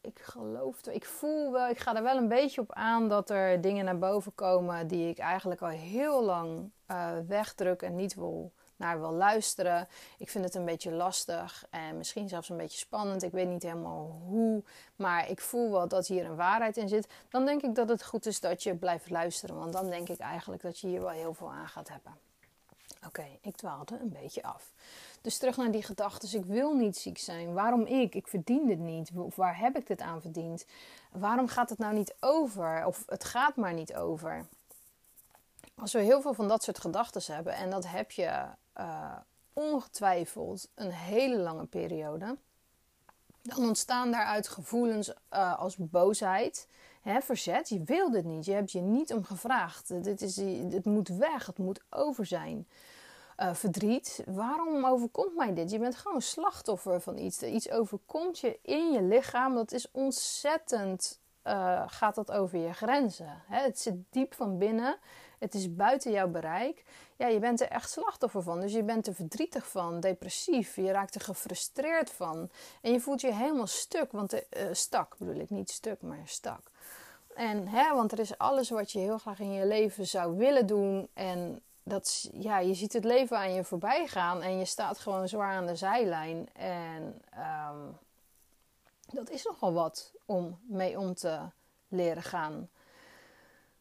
Ik 0.00 0.18
geloof, 0.18 0.86
ik 0.86 1.04
voel 1.04 1.52
wel, 1.52 1.68
ik 1.68 1.78
ga 1.78 1.96
er 1.96 2.02
wel 2.02 2.16
een 2.16 2.28
beetje 2.28 2.60
op 2.60 2.72
aan 2.72 3.08
dat 3.08 3.30
er 3.30 3.60
dingen 3.60 3.84
naar 3.84 3.98
boven 3.98 4.34
komen 4.34 4.86
die 4.86 5.08
ik 5.08 5.18
eigenlijk 5.18 5.62
al 5.62 5.68
heel 5.68 6.24
lang 6.24 6.70
uh, 6.90 7.10
wegdruk 7.26 7.82
en 7.82 7.94
niet 7.94 8.14
wil 8.14 8.52
naar 8.76 9.00
wil 9.00 9.12
luisteren. 9.12 9.88
Ik 10.18 10.30
vind 10.30 10.44
het 10.44 10.54
een 10.54 10.64
beetje 10.64 10.92
lastig 10.92 11.66
en 11.70 11.96
misschien 11.96 12.28
zelfs 12.28 12.48
een 12.48 12.56
beetje 12.56 12.78
spannend. 12.78 13.22
Ik 13.22 13.32
weet 13.32 13.48
niet 13.48 13.62
helemaal 13.62 14.22
hoe, 14.26 14.62
maar 14.96 15.30
ik 15.30 15.40
voel 15.40 15.70
wel 15.70 15.88
dat 15.88 16.06
hier 16.06 16.24
een 16.24 16.36
waarheid 16.36 16.76
in 16.76 16.88
zit. 16.88 17.08
Dan 17.28 17.44
denk 17.44 17.62
ik 17.62 17.74
dat 17.74 17.88
het 17.88 18.04
goed 18.04 18.26
is 18.26 18.40
dat 18.40 18.62
je 18.62 18.74
blijft 18.74 19.10
luisteren, 19.10 19.56
want 19.56 19.72
dan 19.72 19.90
denk 19.90 20.08
ik 20.08 20.18
eigenlijk 20.18 20.62
dat 20.62 20.78
je 20.78 20.86
hier 20.86 21.00
wel 21.00 21.10
heel 21.10 21.34
veel 21.34 21.52
aan 21.52 21.68
gaat 21.68 21.88
hebben. 21.88 22.31
Oké, 23.06 23.26
ik 23.40 23.56
dwaalde 23.56 23.98
een 24.00 24.16
beetje 24.22 24.42
af. 24.42 24.72
Dus 25.20 25.38
terug 25.38 25.56
naar 25.56 25.70
die 25.70 25.82
gedachten. 25.82 26.38
ik 26.38 26.44
wil 26.44 26.74
niet 26.74 26.96
ziek 26.96 27.18
zijn. 27.18 27.52
Waarom 27.52 27.86
ik? 27.86 28.14
Ik 28.14 28.26
verdien 28.26 28.66
dit 28.66 28.78
niet. 28.78 29.10
Of 29.14 29.36
waar 29.36 29.58
heb 29.58 29.76
ik 29.76 29.86
dit 29.86 30.00
aan 30.00 30.20
verdiend? 30.20 30.64
Waarom 31.12 31.48
gaat 31.48 31.70
het 31.70 31.78
nou 31.78 31.94
niet 31.94 32.14
over? 32.20 32.86
Of 32.86 33.02
het 33.06 33.24
gaat 33.24 33.56
maar 33.56 33.72
niet 33.74 33.94
over. 33.94 34.46
Als 35.74 35.92
we 35.92 36.00
heel 36.00 36.20
veel 36.20 36.34
van 36.34 36.48
dat 36.48 36.62
soort 36.62 36.78
gedachten 36.78 37.34
hebben, 37.34 37.54
en 37.54 37.70
dat 37.70 37.86
heb 37.86 38.10
je 38.10 38.44
uh, 38.78 39.16
ongetwijfeld 39.52 40.68
een 40.74 40.90
hele 40.90 41.36
lange 41.38 41.66
periode, 41.66 42.36
dan 43.42 43.64
ontstaan 43.64 44.10
daaruit 44.10 44.48
gevoelens 44.48 45.08
uh, 45.08 45.58
als 45.58 45.76
boosheid, 45.76 46.68
verzet. 47.02 47.68
Je 47.68 47.82
wil 47.82 48.10
dit 48.10 48.24
niet, 48.24 48.44
je 48.44 48.52
hebt 48.52 48.72
je 48.72 48.80
niet 48.80 49.12
om 49.12 49.24
gevraagd. 49.24 50.04
Dit 50.04 50.22
is, 50.22 50.36
het 50.72 50.84
moet 50.84 51.08
weg, 51.08 51.46
het 51.46 51.58
moet 51.58 51.80
over 51.90 52.26
zijn. 52.26 52.66
Uh, 53.42 53.54
verdriet. 53.54 54.22
Waarom 54.26 54.86
overkomt 54.86 55.36
mij 55.36 55.54
dit? 55.54 55.70
Je 55.70 55.78
bent 55.78 55.96
gewoon 55.96 56.20
slachtoffer 56.22 57.00
van 57.00 57.18
iets. 57.18 57.42
Iets 57.42 57.70
overkomt 57.70 58.38
je 58.38 58.58
in 58.62 58.92
je 58.92 59.02
lichaam. 59.02 59.54
Dat 59.54 59.72
is 59.72 59.90
ontzettend. 59.90 61.20
Uh, 61.44 61.82
gaat 61.86 62.14
dat 62.14 62.32
over 62.32 62.58
je 62.58 62.72
grenzen? 62.72 63.42
Hè? 63.46 63.62
Het 63.62 63.80
zit 63.80 63.94
diep 64.10 64.34
van 64.34 64.58
binnen. 64.58 64.96
Het 65.38 65.54
is 65.54 65.74
buiten 65.74 66.12
jouw 66.12 66.28
bereik. 66.28 66.84
Ja, 67.16 67.26
je 67.26 67.38
bent 67.38 67.60
er 67.60 67.68
echt 67.68 67.90
slachtoffer 67.90 68.42
van. 68.42 68.60
Dus 68.60 68.72
je 68.72 68.82
bent 68.82 69.06
er 69.06 69.14
verdrietig 69.14 69.68
van, 69.68 70.00
depressief. 70.00 70.76
Je 70.76 70.90
raakt 70.90 71.14
er 71.14 71.20
gefrustreerd 71.20 72.10
van. 72.10 72.50
En 72.80 72.92
je 72.92 73.00
voelt 73.00 73.20
je 73.20 73.32
helemaal 73.32 73.66
stuk. 73.66 74.12
Want 74.12 74.34
uh, 74.34 74.40
stak 74.72 75.14
bedoel 75.18 75.40
ik, 75.40 75.50
niet 75.50 75.70
stuk, 75.70 76.02
maar 76.02 76.22
stak. 76.24 76.70
En 77.34 77.68
hè, 77.68 77.94
want 77.94 78.12
er 78.12 78.18
is 78.18 78.38
alles 78.38 78.70
wat 78.70 78.92
je 78.92 78.98
heel 78.98 79.18
graag 79.18 79.40
in 79.40 79.52
je 79.52 79.66
leven 79.66 80.06
zou 80.06 80.36
willen 80.36 80.66
doen. 80.66 81.08
En 81.14 81.62
dat, 81.82 82.30
ja, 82.32 82.58
je 82.58 82.74
ziet 82.74 82.92
het 82.92 83.04
leven 83.04 83.36
aan 83.38 83.54
je 83.54 83.64
voorbij 83.64 84.06
gaan. 84.06 84.42
En 84.42 84.58
je 84.58 84.64
staat 84.64 84.98
gewoon 84.98 85.28
zwaar 85.28 85.54
aan 85.54 85.66
de 85.66 85.76
zijlijn. 85.76 86.48
En 86.52 87.22
um, 87.70 87.98
dat 89.06 89.30
is 89.30 89.44
nogal 89.44 89.72
wat 89.72 90.12
om 90.24 90.58
mee 90.62 90.98
om 90.98 91.14
te 91.14 91.40
leren 91.88 92.22
gaan. 92.22 92.68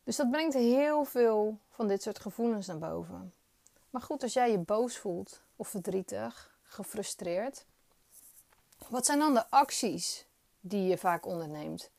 Dus 0.04 0.16
dat 0.16 0.32
brengt 0.32 0.54
heel 0.54 1.04
veel 1.04 1.58
van 1.70 1.88
dit 1.88 2.02
soort 2.02 2.20
gevoelens 2.20 2.68
naar 2.68 2.78
boven. 2.78 3.34
Maar 3.90 4.02
goed, 4.02 4.24
als 4.24 4.34
jij 4.34 4.52
je 4.52 4.58
boos 4.58 4.98
voelt 4.98 5.42
of 5.56 5.68
verdrietig, 5.68 6.58
gefrustreerd, 6.64 7.66
wat 8.88 9.06
zijn 9.06 9.20
dan 9.20 9.34
de 9.34 9.50
acties 9.50 10.26
die 10.60 10.88
je 10.88 10.98
vaak 10.98 11.26
onderneemt? 11.26 11.90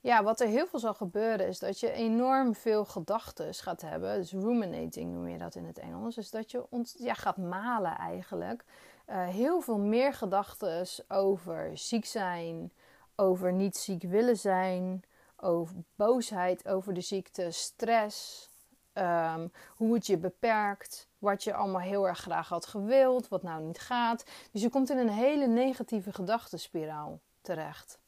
Ja, 0.00 0.22
wat 0.22 0.40
er 0.40 0.46
heel 0.46 0.66
veel 0.66 0.78
zal 0.78 0.94
gebeuren 0.94 1.46
is 1.46 1.58
dat 1.58 1.80
je 1.80 1.92
enorm 1.92 2.54
veel 2.54 2.84
gedachten 2.84 3.54
gaat 3.54 3.80
hebben. 3.80 4.16
Dus 4.16 4.32
ruminating 4.32 5.12
noem 5.12 5.28
je 5.28 5.38
dat 5.38 5.54
in 5.54 5.64
het 5.64 5.78
Engels. 5.78 6.14
Dus 6.14 6.30
dat 6.30 6.50
je 6.50 6.64
ja, 6.98 7.14
gaat 7.14 7.36
malen 7.36 7.96
eigenlijk. 7.96 8.64
Uh, 9.06 9.28
heel 9.28 9.60
veel 9.60 9.78
meer 9.78 10.14
gedachten 10.14 10.86
over 11.08 11.78
ziek 11.78 12.04
zijn, 12.04 12.72
over 13.16 13.52
niet 13.52 13.76
ziek 13.76 14.02
willen 14.02 14.36
zijn, 14.36 15.02
over 15.36 15.74
boosheid 15.96 16.68
over 16.68 16.94
de 16.94 17.00
ziekte, 17.00 17.50
stress, 17.50 18.48
um, 18.94 19.52
hoe 19.76 19.94
het 19.94 20.06
je 20.06 20.18
beperkt, 20.18 21.08
wat 21.18 21.44
je 21.44 21.54
allemaal 21.54 21.80
heel 21.80 22.08
erg 22.08 22.18
graag 22.18 22.48
had 22.48 22.66
gewild, 22.66 23.28
wat 23.28 23.42
nou 23.42 23.62
niet 23.62 23.78
gaat. 23.78 24.24
Dus 24.52 24.62
je 24.62 24.70
komt 24.70 24.90
in 24.90 24.98
een 24.98 25.08
hele 25.08 25.46
negatieve 25.46 26.12
gedachtenspiraal 26.12 27.20
terecht. 27.40 27.98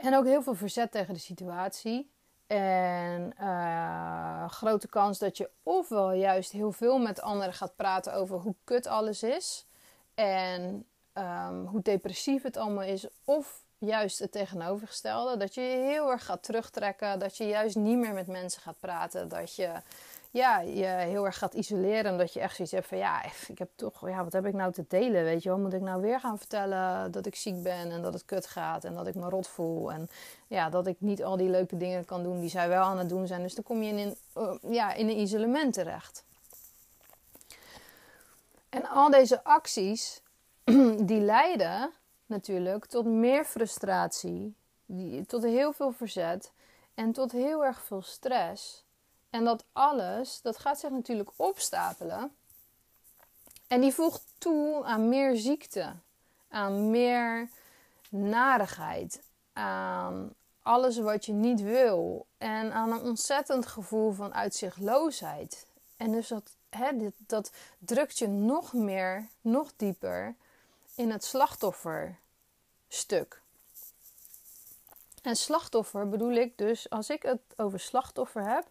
En 0.00 0.16
ook 0.16 0.24
heel 0.24 0.42
veel 0.42 0.54
verzet 0.54 0.90
tegen 0.90 1.14
de 1.14 1.20
situatie. 1.20 2.10
En 2.46 3.34
uh, 3.40 4.48
grote 4.48 4.88
kans 4.88 5.18
dat 5.18 5.36
je 5.36 5.50
ofwel 5.62 6.12
juist 6.12 6.52
heel 6.52 6.72
veel 6.72 6.98
met 6.98 7.20
anderen 7.20 7.54
gaat 7.54 7.76
praten 7.76 8.14
over 8.14 8.38
hoe 8.38 8.54
kut 8.64 8.86
alles 8.86 9.22
is. 9.22 9.66
En 10.14 10.86
um, 11.14 11.66
hoe 11.66 11.82
depressief 11.82 12.42
het 12.42 12.56
allemaal 12.56 12.84
is. 12.84 13.06
Of 13.24 13.62
juist 13.78 14.18
het 14.18 14.32
tegenovergestelde. 14.32 15.36
Dat 15.36 15.54
je 15.54 15.60
je 15.60 15.76
heel 15.76 16.10
erg 16.10 16.24
gaat 16.24 16.42
terugtrekken. 16.42 17.18
Dat 17.18 17.36
je 17.36 17.46
juist 17.46 17.76
niet 17.76 17.98
meer 17.98 18.14
met 18.14 18.26
mensen 18.26 18.62
gaat 18.62 18.80
praten. 18.80 19.28
Dat 19.28 19.54
je 19.56 19.72
ja, 20.32 20.60
je 20.60 20.86
heel 20.86 21.24
erg 21.24 21.38
gaat 21.38 21.54
isoleren. 21.54 22.12
Omdat 22.12 22.32
je 22.32 22.40
echt 22.40 22.54
zoiets 22.56 22.74
hebt 22.74 22.86
van 22.86 22.98
ja, 22.98 23.24
ik 23.48 23.58
heb 23.58 23.70
toch, 23.74 24.08
ja, 24.08 24.24
wat 24.24 24.32
heb 24.32 24.46
ik 24.46 24.54
nou 24.54 24.72
te 24.72 24.84
delen? 24.88 25.24
Weet 25.24 25.42
je 25.42 25.48
wel, 25.48 25.58
moet 25.58 25.72
ik 25.72 25.80
nou 25.80 26.00
weer 26.00 26.20
gaan 26.20 26.38
vertellen 26.38 27.10
dat 27.12 27.26
ik 27.26 27.34
ziek 27.34 27.62
ben 27.62 27.90
en 27.90 28.02
dat 28.02 28.12
het 28.12 28.24
kut 28.24 28.46
gaat 28.46 28.84
en 28.84 28.94
dat 28.94 29.06
ik 29.06 29.14
me 29.14 29.28
rot 29.28 29.48
voel. 29.48 29.92
En 29.92 30.08
ja, 30.46 30.70
dat 30.70 30.86
ik 30.86 30.96
niet 31.00 31.24
al 31.24 31.36
die 31.36 31.48
leuke 31.48 31.76
dingen 31.76 32.04
kan 32.04 32.22
doen 32.22 32.40
die 32.40 32.50
zij 32.50 32.68
wel 32.68 32.82
aan 32.82 32.98
het 32.98 33.08
doen 33.08 33.26
zijn. 33.26 33.42
Dus 33.42 33.54
dan 33.54 33.64
kom 33.64 33.82
je 33.82 33.92
in, 33.92 34.16
uh, 34.36 34.52
ja, 34.70 34.92
in 34.92 35.08
een 35.08 35.18
isolement 35.18 35.72
terecht. 35.72 36.24
En 38.68 38.88
al 38.88 39.10
deze 39.10 39.44
acties, 39.44 40.22
die 41.10 41.20
leiden 41.20 41.90
natuurlijk 42.26 42.86
tot 42.86 43.04
meer 43.04 43.44
frustratie, 43.44 44.54
tot 45.26 45.42
heel 45.42 45.72
veel 45.72 45.92
verzet 45.92 46.52
en 46.94 47.12
tot 47.12 47.32
heel 47.32 47.64
erg 47.64 47.82
veel 47.82 48.02
stress. 48.02 48.84
En 49.30 49.44
dat 49.44 49.64
alles, 49.72 50.40
dat 50.42 50.58
gaat 50.58 50.80
zich 50.80 50.90
natuurlijk 50.90 51.30
opstapelen. 51.36 52.34
En 53.66 53.80
die 53.80 53.92
voegt 53.92 54.22
toe 54.38 54.84
aan 54.84 55.08
meer 55.08 55.36
ziekte, 55.36 55.92
aan 56.48 56.90
meer 56.90 57.48
narigheid, 58.08 59.22
aan 59.52 60.34
alles 60.62 60.98
wat 60.98 61.26
je 61.26 61.32
niet 61.32 61.60
wil 61.60 62.26
en 62.38 62.72
aan 62.72 62.92
een 62.92 63.02
ontzettend 63.02 63.66
gevoel 63.66 64.12
van 64.12 64.34
uitzichtloosheid. 64.34 65.66
En 65.96 66.12
dus 66.12 66.28
dat, 66.28 66.56
hè, 66.68 66.96
dit, 66.96 67.14
dat 67.16 67.52
drukt 67.78 68.18
je 68.18 68.28
nog 68.28 68.72
meer, 68.72 69.28
nog 69.40 69.72
dieper 69.76 70.34
in 70.94 71.10
het 71.10 71.24
slachtofferstuk. 71.24 73.40
En 75.22 75.36
slachtoffer 75.36 76.08
bedoel 76.08 76.32
ik 76.32 76.58
dus, 76.58 76.90
als 76.90 77.10
ik 77.10 77.22
het 77.22 77.40
over 77.56 77.80
slachtoffer 77.80 78.48
heb, 78.48 78.66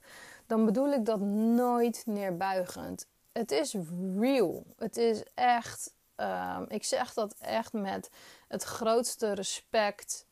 dan 0.49 0.65
bedoel 0.65 0.91
ik 0.91 1.05
dat 1.05 1.19
nooit 1.19 2.03
neerbuigend. 2.05 3.07
Het 3.31 3.51
is 3.51 3.75
real. 4.17 4.65
Het 4.77 4.97
is 4.97 5.23
echt. 5.33 5.93
Um, 6.15 6.65
ik 6.67 6.83
zeg 6.83 7.13
dat 7.13 7.35
echt 7.39 7.73
met 7.73 8.09
het 8.47 8.63
grootste 8.63 9.33
respect 9.33 10.25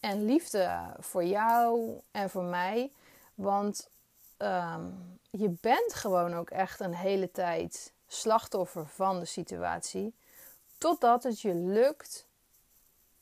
en 0.00 0.24
liefde 0.24 0.94
voor 0.98 1.24
jou 1.24 2.00
en 2.10 2.30
voor 2.30 2.42
mij. 2.42 2.92
Want 3.34 3.88
um, 4.38 5.18
je 5.30 5.56
bent 5.60 5.94
gewoon 5.94 6.34
ook 6.34 6.50
echt 6.50 6.80
een 6.80 6.94
hele 6.94 7.30
tijd 7.30 7.92
slachtoffer 8.06 8.86
van 8.86 9.18
de 9.18 9.26
situatie. 9.26 10.14
Totdat 10.78 11.22
het 11.22 11.40
je 11.40 11.54
lukt 11.54 12.26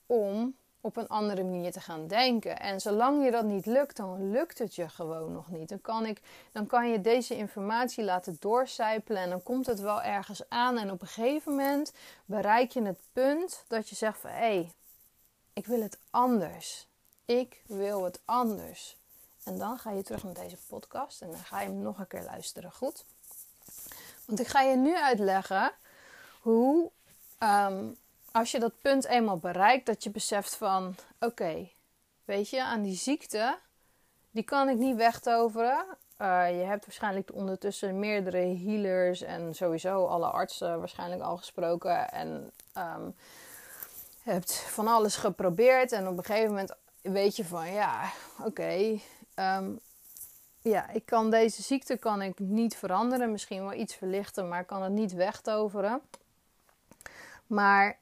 om 0.06 0.56
op 0.86 0.96
een 0.96 1.08
andere 1.08 1.44
manier 1.44 1.72
te 1.72 1.80
gaan 1.80 2.06
denken. 2.06 2.60
En 2.60 2.80
zolang 2.80 3.24
je 3.24 3.30
dat 3.30 3.44
niet 3.44 3.66
lukt, 3.66 3.96
dan 3.96 4.30
lukt 4.30 4.58
het 4.58 4.74
je 4.74 4.88
gewoon 4.88 5.32
nog 5.32 5.50
niet. 5.50 5.68
Dan 5.68 5.80
kan, 5.80 6.06
ik, 6.06 6.20
dan 6.52 6.66
kan 6.66 6.90
je 6.90 7.00
deze 7.00 7.36
informatie 7.36 8.04
laten 8.04 8.36
doorcijpelen 8.40 9.22
en 9.22 9.30
dan 9.30 9.42
komt 9.42 9.66
het 9.66 9.80
wel 9.80 10.02
ergens 10.02 10.48
aan. 10.48 10.78
En 10.78 10.90
op 10.90 11.00
een 11.00 11.06
gegeven 11.06 11.54
moment 11.54 11.92
bereik 12.24 12.70
je 12.72 12.82
het 12.82 13.00
punt 13.12 13.64
dat 13.68 13.88
je 13.88 13.94
zegt 13.94 14.18
van 14.18 14.30
hé, 14.30 14.36
hey, 14.36 14.72
ik 15.52 15.66
wil 15.66 15.82
het 15.82 15.98
anders. 16.10 16.86
Ik 17.24 17.62
wil 17.66 18.04
het 18.04 18.20
anders. 18.24 18.96
En 19.44 19.58
dan 19.58 19.78
ga 19.78 19.90
je 19.90 20.02
terug 20.02 20.24
naar 20.24 20.34
deze 20.34 20.56
podcast 20.68 21.22
en 21.22 21.30
dan 21.30 21.44
ga 21.44 21.60
je 21.60 21.68
hem 21.68 21.82
nog 21.82 21.98
een 21.98 22.06
keer 22.06 22.22
luisteren. 22.22 22.72
Goed? 22.72 23.04
Want 24.24 24.40
ik 24.40 24.46
ga 24.46 24.60
je 24.60 24.76
nu 24.76 24.96
uitleggen 24.96 25.72
hoe 26.40 26.90
ehm, 27.38 27.84
als 28.36 28.50
je 28.50 28.58
dat 28.58 28.72
punt 28.82 29.04
eenmaal 29.04 29.38
bereikt, 29.38 29.86
dat 29.86 30.04
je 30.04 30.10
beseft 30.10 30.56
van 30.56 30.94
oké, 31.20 31.68
weet 32.24 32.50
je, 32.50 32.64
aan 32.64 32.82
die 32.82 32.96
ziekte, 32.96 33.58
die 34.30 34.42
kan 34.42 34.68
ik 34.68 34.76
niet 34.76 34.96
wegtoveren. 34.96 35.84
Uh, 36.20 36.60
je 36.60 36.64
hebt 36.64 36.86
waarschijnlijk 36.86 37.34
ondertussen 37.34 37.98
meerdere 37.98 38.38
healers 38.38 39.22
en 39.22 39.54
sowieso 39.54 40.06
alle 40.06 40.26
artsen 40.26 40.78
waarschijnlijk 40.78 41.22
al 41.22 41.36
gesproken. 41.36 42.10
En 42.10 42.50
um, 42.76 43.14
hebt 44.22 44.54
van 44.54 44.86
alles 44.86 45.16
geprobeerd. 45.16 45.92
En 45.92 46.08
op 46.08 46.18
een 46.18 46.24
gegeven 46.24 46.48
moment 46.48 46.74
weet 47.02 47.36
je 47.36 47.44
van 47.44 47.72
ja, 47.72 48.10
oké. 48.44 48.98
Ehm, 49.34 49.70
ja, 50.62 50.90
ik 50.90 51.06
kan 51.06 51.30
deze 51.30 51.62
ziekte 51.62 51.96
kan 51.96 52.22
ik 52.22 52.38
niet 52.38 52.76
veranderen. 52.76 53.30
Misschien 53.30 53.62
wel 53.62 53.74
iets 53.74 53.94
verlichten, 53.94 54.48
maar 54.48 54.60
ik 54.60 54.66
kan 54.66 54.82
het 54.82 54.92
niet 54.92 55.12
wegtoveren. 55.12 56.00
Maar 57.46 57.98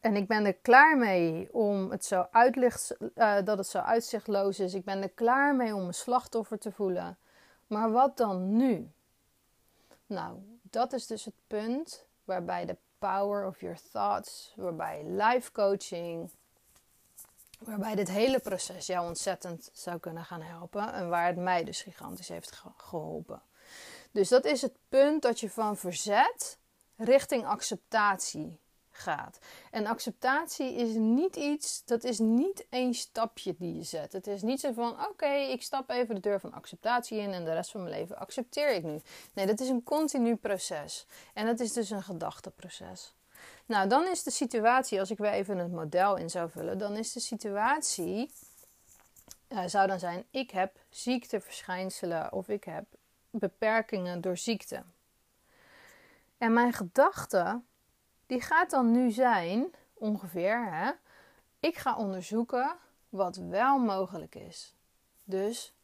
en 0.00 0.16
ik 0.16 0.26
ben 0.26 0.44
er 0.44 0.54
klaar 0.54 0.96
mee 0.96 1.48
om 1.52 1.90
het 1.90 2.04
zo 2.04 2.26
uitlicht, 2.30 2.96
uh, 3.14 3.36
dat 3.44 3.58
het 3.58 3.66
zo 3.66 3.78
uitzichtloos 3.78 4.60
is. 4.60 4.74
Ik 4.74 4.84
ben 4.84 5.02
er 5.02 5.10
klaar 5.10 5.56
mee 5.56 5.74
om 5.74 5.86
een 5.86 5.94
slachtoffer 5.94 6.58
te 6.58 6.72
voelen. 6.72 7.18
Maar 7.66 7.90
wat 7.90 8.16
dan 8.16 8.56
nu? 8.56 8.90
Nou, 10.06 10.38
dat 10.62 10.92
is 10.92 11.06
dus 11.06 11.24
het 11.24 11.34
punt 11.46 12.04
waarbij 12.24 12.66
de 12.66 12.76
power 12.98 13.46
of 13.46 13.60
your 13.60 13.78
thoughts, 13.92 14.52
waarbij 14.56 15.04
life 15.04 15.52
coaching, 15.52 16.30
waarbij 17.58 17.94
dit 17.94 18.08
hele 18.08 18.38
proces 18.38 18.86
jou 18.86 19.06
ontzettend 19.06 19.70
zou 19.72 19.98
kunnen 19.98 20.24
gaan 20.24 20.42
helpen. 20.42 20.92
En 20.92 21.08
waar 21.08 21.26
het 21.26 21.36
mij 21.36 21.64
dus 21.64 21.82
gigantisch 21.82 22.28
heeft 22.28 22.62
geholpen. 22.76 23.42
Dus 24.10 24.28
dat 24.28 24.44
is 24.44 24.62
het 24.62 24.76
punt 24.88 25.22
dat 25.22 25.40
je 25.40 25.50
van 25.50 25.76
verzet 25.76 26.58
richting 26.96 27.46
acceptatie 27.46 28.58
En 29.70 29.86
acceptatie 29.86 30.74
is 30.74 30.94
niet 30.94 31.36
iets, 31.36 31.84
dat 31.84 32.04
is 32.04 32.18
niet 32.18 32.66
één 32.68 32.94
stapje 32.94 33.54
die 33.58 33.76
je 33.76 33.82
zet. 33.82 34.12
Het 34.12 34.26
is 34.26 34.42
niet 34.42 34.60
zo 34.60 34.72
van: 34.72 35.06
oké, 35.08 35.32
ik 35.32 35.62
stap 35.62 35.90
even 35.90 36.14
de 36.14 36.20
deur 36.20 36.40
van 36.40 36.52
acceptatie 36.52 37.18
in 37.18 37.32
en 37.32 37.44
de 37.44 37.52
rest 37.52 37.70
van 37.70 37.82
mijn 37.82 37.94
leven 37.94 38.18
accepteer 38.18 38.74
ik 38.74 38.82
nu. 38.82 39.00
Nee, 39.34 39.46
dat 39.46 39.60
is 39.60 39.68
een 39.68 39.82
continu 39.82 40.36
proces. 40.36 41.06
En 41.34 41.46
dat 41.46 41.60
is 41.60 41.72
dus 41.72 41.90
een 41.90 42.02
gedachteproces. 42.02 43.14
Nou, 43.66 43.88
dan 43.88 44.08
is 44.08 44.22
de 44.22 44.30
situatie, 44.30 45.00
als 45.00 45.10
ik 45.10 45.18
weer 45.18 45.32
even 45.32 45.58
het 45.58 45.72
model 45.72 46.16
in 46.16 46.30
zou 46.30 46.50
vullen, 46.50 46.78
dan 46.78 46.96
is 46.96 47.12
de 47.12 47.20
situatie, 47.20 48.30
uh, 49.48 49.62
zou 49.66 49.86
dan 49.86 49.98
zijn: 49.98 50.24
ik 50.30 50.50
heb 50.50 50.76
ziekteverschijnselen 50.88 52.32
of 52.32 52.48
ik 52.48 52.64
heb 52.64 52.84
beperkingen 53.30 54.20
door 54.20 54.36
ziekte. 54.36 54.82
En 56.38 56.52
mijn 56.52 56.72
gedachte 56.72 57.60
die 58.30 58.40
gaat 58.40 58.70
dan 58.70 58.90
nu 58.90 59.10
zijn, 59.10 59.74
ongeveer, 59.94 60.72
hè, 60.72 60.90
ik 61.60 61.76
ga 61.76 61.96
onderzoeken 61.96 62.76
wat 63.08 63.36
wel 63.36 63.78
mogelijk 63.78 64.34
is. 64.34 64.74
Dus 65.24 65.74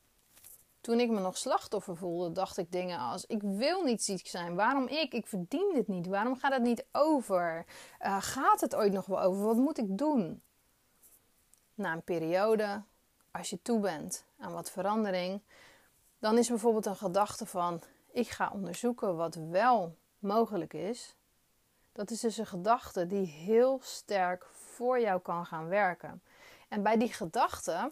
toen 0.80 1.00
ik 1.00 1.10
me 1.10 1.20
nog 1.20 1.36
slachtoffer 1.36 1.96
voelde, 1.96 2.32
dacht 2.32 2.56
ik 2.56 2.72
dingen 2.72 2.98
als: 2.98 3.24
ik 3.24 3.42
wil 3.42 3.82
niet 3.82 4.02
ziek 4.02 4.26
zijn. 4.26 4.54
Waarom 4.54 4.86
ik? 4.86 5.12
Ik 5.12 5.26
verdien 5.26 5.70
dit 5.74 5.88
niet. 5.88 6.06
Waarom 6.06 6.36
gaat 6.36 6.52
het 6.52 6.62
niet 6.62 6.84
over? 6.92 7.64
Uh, 8.00 8.16
gaat 8.20 8.60
het 8.60 8.74
ooit 8.74 8.92
nog 8.92 9.06
wel 9.06 9.20
over? 9.20 9.44
Wat 9.44 9.56
moet 9.56 9.78
ik 9.78 9.98
doen? 9.98 10.42
Na 11.74 11.92
een 11.92 12.02
periode, 12.02 12.82
als 13.30 13.50
je 13.50 13.62
toe 13.62 13.80
bent 13.80 14.24
aan 14.38 14.52
wat 14.52 14.70
verandering, 14.70 15.42
dan 16.18 16.38
is 16.38 16.48
bijvoorbeeld 16.48 16.86
een 16.86 16.96
gedachte 16.96 17.46
van: 17.46 17.82
ik 18.12 18.28
ga 18.28 18.50
onderzoeken 18.54 19.16
wat 19.16 19.34
wel 19.34 19.96
mogelijk 20.18 20.72
is. 20.72 21.16
Dat 21.96 22.10
is 22.10 22.20
dus 22.20 22.38
een 22.38 22.46
gedachte 22.46 23.06
die 23.06 23.26
heel 23.26 23.80
sterk 23.82 24.46
voor 24.52 25.00
jou 25.00 25.20
kan 25.20 25.46
gaan 25.46 25.68
werken. 25.68 26.22
En 26.68 26.82
bij 26.82 26.96
die 26.96 27.12
gedachte 27.12 27.90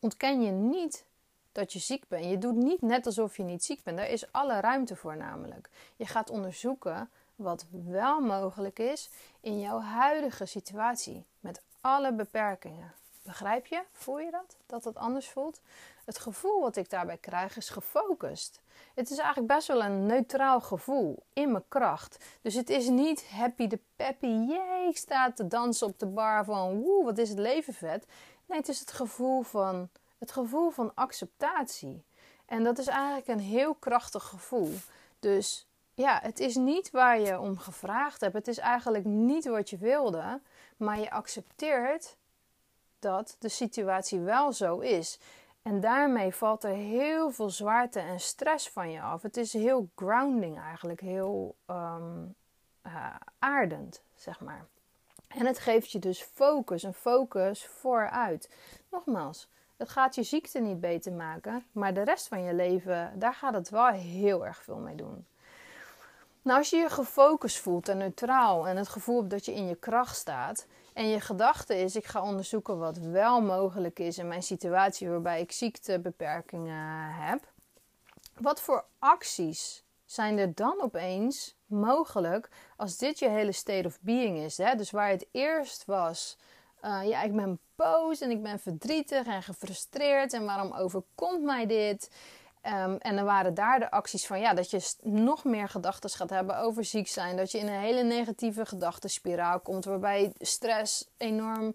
ontken 0.00 0.42
je 0.42 0.50
niet 0.50 1.04
dat 1.52 1.72
je 1.72 1.78
ziek 1.78 2.08
bent. 2.08 2.24
Je 2.24 2.38
doet 2.38 2.54
niet 2.54 2.82
net 2.82 3.06
alsof 3.06 3.36
je 3.36 3.42
niet 3.42 3.64
ziek 3.64 3.82
bent. 3.82 3.96
Daar 3.96 4.08
is 4.08 4.32
alle 4.32 4.60
ruimte 4.60 4.96
voor 4.96 5.16
namelijk. 5.16 5.70
Je 5.96 6.06
gaat 6.06 6.30
onderzoeken 6.30 7.10
wat 7.36 7.66
wel 7.70 8.20
mogelijk 8.20 8.78
is 8.78 9.10
in 9.40 9.60
jouw 9.60 9.80
huidige 9.80 10.46
situatie. 10.46 11.24
Met 11.40 11.62
alle 11.80 12.12
beperkingen. 12.12 12.92
Begrijp 13.24 13.66
je? 13.66 13.82
Voel 13.92 14.20
je 14.20 14.30
dat? 14.30 14.56
Dat 14.66 14.84
het 14.84 14.96
anders 14.96 15.28
voelt? 15.28 15.60
Het 16.04 16.18
gevoel 16.18 16.60
wat 16.60 16.76
ik 16.76 16.90
daarbij 16.90 17.16
krijg 17.16 17.56
is 17.56 17.68
gefocust. 17.68 18.60
Het 18.94 19.10
is 19.10 19.18
eigenlijk 19.18 19.54
best 19.54 19.68
wel 19.68 19.82
een 19.82 20.06
neutraal 20.06 20.60
gevoel 20.60 21.22
in 21.32 21.50
mijn 21.50 21.64
kracht. 21.68 22.24
Dus 22.42 22.54
het 22.54 22.70
is 22.70 22.88
niet 22.88 23.30
happy 23.30 23.66
de 23.66 23.78
peppy, 23.96 24.26
jee, 24.26 24.88
ik 24.88 24.96
sta 24.96 25.32
te 25.32 25.46
dansen 25.46 25.86
op 25.86 25.98
de 25.98 26.06
bar 26.06 26.44
van 26.44 26.80
woe, 26.82 27.04
wat 27.04 27.18
is 27.18 27.28
het 27.28 27.38
leven 27.38 27.74
vet. 27.74 28.06
Nee, 28.46 28.58
het 28.58 28.68
is 28.68 28.80
het 28.80 28.92
gevoel 28.92 29.42
van, 29.42 29.88
het 30.18 30.32
gevoel 30.32 30.70
van 30.70 30.94
acceptatie. 30.94 32.04
En 32.46 32.64
dat 32.64 32.78
is 32.78 32.86
eigenlijk 32.86 33.28
een 33.28 33.40
heel 33.40 33.74
krachtig 33.74 34.24
gevoel. 34.24 34.72
Dus 35.20 35.66
ja, 35.94 36.18
het 36.22 36.40
is 36.40 36.54
niet 36.54 36.90
waar 36.90 37.20
je 37.20 37.40
om 37.40 37.58
gevraagd 37.58 38.20
hebt. 38.20 38.34
Het 38.34 38.48
is 38.48 38.58
eigenlijk 38.58 39.04
niet 39.04 39.44
wat 39.44 39.70
je 39.70 39.76
wilde. 39.76 40.40
Maar 40.76 41.00
je 41.00 41.10
accepteert 41.10 42.16
dat 43.04 43.36
de 43.38 43.48
situatie 43.48 44.20
wel 44.20 44.52
zo 44.52 44.78
is. 44.78 45.18
En 45.62 45.80
daarmee 45.80 46.34
valt 46.34 46.64
er 46.64 46.74
heel 46.74 47.30
veel 47.30 47.50
zwaarte 47.50 48.00
en 48.00 48.20
stress 48.20 48.70
van 48.70 48.90
je 48.90 49.00
af. 49.00 49.22
Het 49.22 49.36
is 49.36 49.52
heel 49.52 49.88
grounding 49.96 50.60
eigenlijk, 50.60 51.00
heel 51.00 51.54
um, 51.70 52.34
aardend, 53.38 54.02
zeg 54.14 54.40
maar. 54.40 54.66
En 55.26 55.46
het 55.46 55.58
geeft 55.58 55.90
je 55.90 55.98
dus 55.98 56.22
focus, 56.22 56.82
een 56.82 56.94
focus 56.94 57.66
vooruit. 57.66 58.50
Nogmaals, 58.90 59.48
het 59.76 59.88
gaat 59.88 60.14
je 60.14 60.22
ziekte 60.22 60.60
niet 60.60 60.80
beter 60.80 61.12
maken, 61.12 61.64
maar 61.72 61.94
de 61.94 62.02
rest 62.02 62.28
van 62.28 62.42
je 62.42 62.54
leven, 62.54 63.18
daar 63.18 63.34
gaat 63.34 63.54
het 63.54 63.70
wel 63.70 63.86
heel 63.86 64.46
erg 64.46 64.62
veel 64.62 64.78
mee 64.78 64.94
doen. 64.94 65.26
Nou, 66.42 66.58
als 66.58 66.70
je 66.70 66.76
je 66.76 66.90
gefocust 66.90 67.58
voelt 67.58 67.88
en 67.88 67.98
neutraal 67.98 68.68
en 68.68 68.76
het 68.76 68.88
gevoel 68.88 69.18
hebt 69.18 69.30
dat 69.30 69.44
je 69.44 69.54
in 69.54 69.66
je 69.66 69.74
kracht 69.74 70.16
staat, 70.16 70.66
en 70.94 71.08
je 71.08 71.20
gedachte 71.20 71.76
is: 71.78 71.96
ik 71.96 72.06
ga 72.06 72.22
onderzoeken 72.22 72.78
wat 72.78 72.96
wel 72.96 73.40
mogelijk 73.40 73.98
is 73.98 74.18
in 74.18 74.28
mijn 74.28 74.42
situatie 74.42 75.08
waarbij 75.08 75.40
ik 75.40 75.52
ziektebeperkingen 75.52 77.14
heb. 77.14 77.52
Wat 78.38 78.60
voor 78.60 78.84
acties 78.98 79.84
zijn 80.04 80.38
er 80.38 80.54
dan 80.54 80.80
opeens 80.82 81.56
mogelijk 81.66 82.48
als 82.76 82.96
dit 82.96 83.18
je 83.18 83.28
hele 83.28 83.52
state 83.52 83.86
of 83.86 83.98
being 84.00 84.38
is? 84.38 84.56
Hè? 84.56 84.74
Dus 84.74 84.90
waar 84.90 85.08
het 85.08 85.26
eerst 85.30 85.84
was: 85.84 86.36
uh, 86.82 87.00
ja, 87.04 87.22
ik 87.22 87.36
ben 87.36 87.58
boos 87.76 88.20
en 88.20 88.30
ik 88.30 88.42
ben 88.42 88.58
verdrietig 88.58 89.26
en 89.26 89.42
gefrustreerd 89.42 90.32
en 90.32 90.44
waarom 90.44 90.72
overkomt 90.72 91.42
mij 91.42 91.66
dit? 91.66 92.10
Um, 92.66 92.96
en 92.96 93.16
dan 93.16 93.24
waren 93.24 93.54
daar 93.54 93.78
de 93.78 93.90
acties 93.90 94.26
van 94.26 94.40
ja, 94.40 94.54
dat 94.54 94.70
je 94.70 94.94
nog 95.02 95.44
meer 95.44 95.68
gedachten 95.68 96.10
gaat 96.10 96.30
hebben 96.30 96.58
over 96.58 96.84
ziek 96.84 97.08
zijn. 97.08 97.36
Dat 97.36 97.50
je 97.50 97.58
in 97.58 97.66
een 97.66 97.80
hele 97.80 98.02
negatieve 98.02 98.66
gedachtenspiraal 98.66 99.60
komt, 99.60 99.84
waarbij 99.84 100.32
stress 100.38 101.08
enorm 101.16 101.74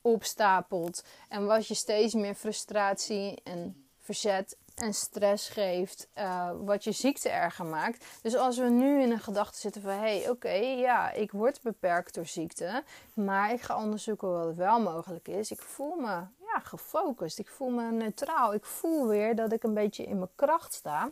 opstapelt. 0.00 1.04
En 1.28 1.46
wat 1.46 1.66
je 1.66 1.74
steeds 1.74 2.14
meer 2.14 2.34
frustratie 2.34 3.40
en 3.44 3.88
verzet 3.98 4.56
en 4.74 4.94
stress 4.94 5.48
geeft, 5.48 6.08
uh, 6.18 6.50
wat 6.64 6.84
je 6.84 6.92
ziekte 6.92 7.28
erger 7.28 7.66
maakt. 7.66 8.04
Dus 8.22 8.36
als 8.36 8.58
we 8.58 8.68
nu 8.68 9.02
in 9.02 9.10
een 9.10 9.20
gedachte 9.20 9.58
zitten 9.58 9.82
van 9.82 9.90
hé, 9.90 9.98
hey, 9.98 10.30
oké, 10.30 10.52
ja, 10.52 11.10
ik 11.10 11.32
word 11.32 11.62
beperkt 11.62 12.14
door 12.14 12.26
ziekte, 12.26 12.82
maar 13.14 13.52
ik 13.52 13.60
ga 13.60 13.82
onderzoeken 13.82 14.30
wat 14.30 14.54
wel 14.54 14.80
mogelijk 14.80 15.28
is. 15.28 15.50
Ik 15.50 15.60
voel 15.60 15.94
me 15.94 16.20
gefocust. 16.66 17.38
Ik 17.38 17.48
voel 17.48 17.70
me 17.70 17.90
neutraal. 17.90 18.54
Ik 18.54 18.64
voel 18.64 19.06
weer 19.06 19.36
dat 19.36 19.52
ik 19.52 19.62
een 19.62 19.74
beetje 19.74 20.04
in 20.04 20.18
mijn 20.18 20.30
kracht 20.34 20.72
sta. 20.72 21.10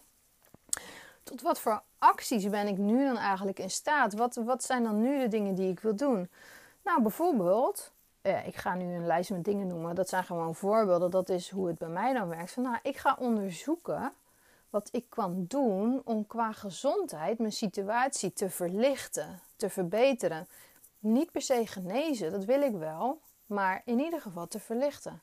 Tot 1.22 1.42
wat 1.42 1.60
voor 1.60 1.82
acties 1.98 2.48
ben 2.48 2.66
ik 2.66 2.78
nu 2.78 3.04
dan 3.04 3.16
eigenlijk 3.16 3.58
in 3.58 3.70
staat? 3.70 4.14
Wat, 4.14 4.34
wat 4.34 4.64
zijn 4.64 4.82
dan 4.82 5.00
nu 5.00 5.18
de 5.18 5.28
dingen 5.28 5.54
die 5.54 5.70
ik 5.70 5.80
wil 5.80 5.96
doen? 5.96 6.30
Nou, 6.82 7.02
bijvoorbeeld, 7.02 7.92
eh, 8.22 8.46
ik 8.46 8.56
ga 8.56 8.74
nu 8.74 8.94
een 8.94 9.06
lijst 9.06 9.30
met 9.30 9.44
dingen 9.44 9.66
noemen. 9.66 9.94
Dat 9.94 10.08
zijn 10.08 10.24
gewoon 10.24 10.54
voorbeelden. 10.54 11.10
Dat 11.10 11.28
is 11.28 11.50
hoe 11.50 11.66
het 11.66 11.78
bij 11.78 11.88
mij 11.88 12.12
dan 12.12 12.28
werkt. 12.28 12.52
Van, 12.52 12.62
nou, 12.62 12.78
ik 12.82 12.96
ga 12.96 13.16
onderzoeken 13.18 14.12
wat 14.70 14.88
ik 14.92 15.04
kan 15.08 15.44
doen 15.48 16.02
om 16.04 16.26
qua 16.26 16.52
gezondheid 16.52 17.38
mijn 17.38 17.52
situatie 17.52 18.32
te 18.32 18.50
verlichten, 18.50 19.40
te 19.56 19.70
verbeteren. 19.70 20.48
Niet 20.98 21.30
per 21.30 21.42
se 21.42 21.66
genezen, 21.66 22.30
dat 22.30 22.44
wil 22.44 22.62
ik 22.62 22.72
wel, 22.74 23.20
maar 23.46 23.82
in 23.84 23.98
ieder 23.98 24.20
geval 24.20 24.48
te 24.48 24.58
verlichten. 24.58 25.22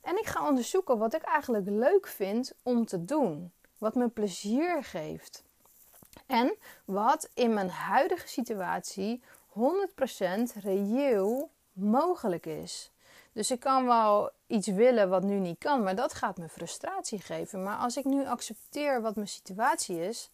En 0.00 0.18
ik 0.18 0.26
ga 0.26 0.48
onderzoeken 0.48 0.98
wat 0.98 1.14
ik 1.14 1.22
eigenlijk 1.22 1.68
leuk 1.68 2.06
vind 2.06 2.52
om 2.62 2.86
te 2.86 3.04
doen. 3.04 3.52
Wat 3.78 3.94
me 3.94 4.08
plezier 4.08 4.84
geeft. 4.84 5.44
En 6.26 6.54
wat 6.84 7.30
in 7.34 7.54
mijn 7.54 7.70
huidige 7.70 8.28
situatie 8.28 9.22
100% 9.48 9.60
reëel 10.62 11.50
mogelijk 11.72 12.46
is. 12.46 12.90
Dus 13.32 13.50
ik 13.50 13.60
kan 13.60 13.86
wel 13.86 14.30
iets 14.46 14.66
willen 14.66 15.08
wat 15.08 15.22
nu 15.22 15.38
niet 15.38 15.58
kan, 15.58 15.82
maar 15.82 15.94
dat 15.94 16.14
gaat 16.14 16.38
me 16.38 16.48
frustratie 16.48 17.20
geven. 17.20 17.62
Maar 17.62 17.76
als 17.76 17.96
ik 17.96 18.04
nu 18.04 18.26
accepteer 18.26 19.00
wat 19.00 19.14
mijn 19.14 19.28
situatie 19.28 20.00
is, 20.00 20.30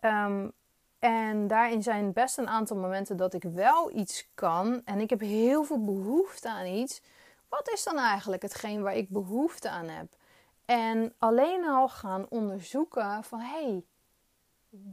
um, 0.00 0.52
en 0.98 1.46
daarin 1.46 1.82
zijn 1.82 2.12
best 2.12 2.38
een 2.38 2.48
aantal 2.48 2.76
momenten 2.76 3.16
dat 3.16 3.34
ik 3.34 3.42
wel 3.42 3.96
iets 3.96 4.28
kan 4.34 4.82
en 4.84 5.00
ik 5.00 5.10
heb 5.10 5.20
heel 5.20 5.64
veel 5.64 5.84
behoefte 5.84 6.48
aan 6.48 6.66
iets, 6.66 7.00
wat 7.48 7.70
is 7.72 7.84
dan 7.84 7.98
eigenlijk 7.98 8.42
hetgeen 8.42 8.82
waar 8.82 8.96
ik 8.96 9.08
behoefte 9.08 9.70
aan 9.70 9.88
heb? 9.88 10.16
En 10.64 11.14
alleen 11.18 11.64
al 11.64 11.88
gaan 11.88 12.26
onderzoeken 12.28 13.24
van 13.24 13.40
hé, 13.40 13.62
hey, 13.62 13.84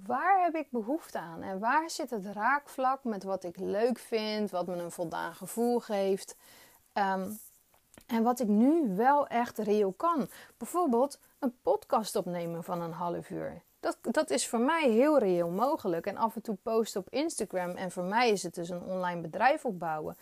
waar 0.05 0.43
heb 0.43 0.55
ik 0.55 0.67
behoefte 0.71 1.19
aan? 1.19 1.41
En 1.41 1.59
waar 1.59 1.89
zit 1.89 2.09
het 2.09 2.25
raakvlak 2.25 3.03
met 3.03 3.23
wat 3.23 3.43
ik 3.43 3.57
leuk 3.57 3.99
vind, 3.99 4.51
wat 4.51 4.67
me 4.67 4.75
een 4.75 4.91
voldaan 4.91 5.35
gevoel 5.35 5.79
geeft? 5.79 6.35
Ehm, 6.93 7.29
en 8.07 8.23
wat 8.23 8.39
ik 8.39 8.47
nu 8.47 8.95
wel 8.95 9.27
echt 9.27 9.57
reëel 9.57 9.91
kan. 9.91 10.29
Bijvoorbeeld 10.57 11.19
een 11.39 11.55
podcast 11.61 12.15
opnemen 12.15 12.63
van 12.63 12.81
een 12.81 12.91
half 12.91 13.29
uur. 13.29 13.61
Dat, 13.79 13.97
dat 14.01 14.29
is 14.29 14.47
voor 14.47 14.59
mij 14.59 14.89
heel 14.89 15.19
reëel 15.19 15.49
mogelijk. 15.49 16.05
En 16.05 16.17
af 16.17 16.35
en 16.35 16.41
toe 16.41 16.57
posten 16.63 17.01
op 17.01 17.09
Instagram. 17.09 17.69
En 17.69 17.91
voor 17.91 18.03
mij 18.03 18.29
is 18.29 18.43
het 18.43 18.55
dus 18.55 18.69
een 18.69 18.83
online 18.83 19.21
bedrijf 19.21 19.65
opbouwen. 19.65 20.17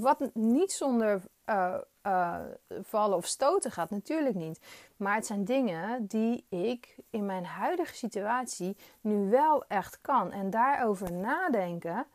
Wat 0.00 0.30
niet 0.34 0.72
zonder 0.72 1.22
uh, 1.46 1.74
uh, 2.06 2.38
vallen 2.82 3.16
of 3.16 3.26
stoten 3.26 3.70
gaat, 3.70 3.90
natuurlijk 3.90 4.34
niet. 4.34 4.60
Maar 4.96 5.14
het 5.14 5.26
zijn 5.26 5.44
dingen 5.44 6.06
die 6.06 6.44
ik 6.48 6.96
in 7.10 7.26
mijn 7.26 7.44
huidige 7.44 7.94
situatie 7.94 8.76
nu 9.00 9.30
wel 9.30 9.64
echt 9.68 10.00
kan. 10.00 10.32
En 10.32 10.50
daarover 10.50 11.12
nadenken, 11.12 12.06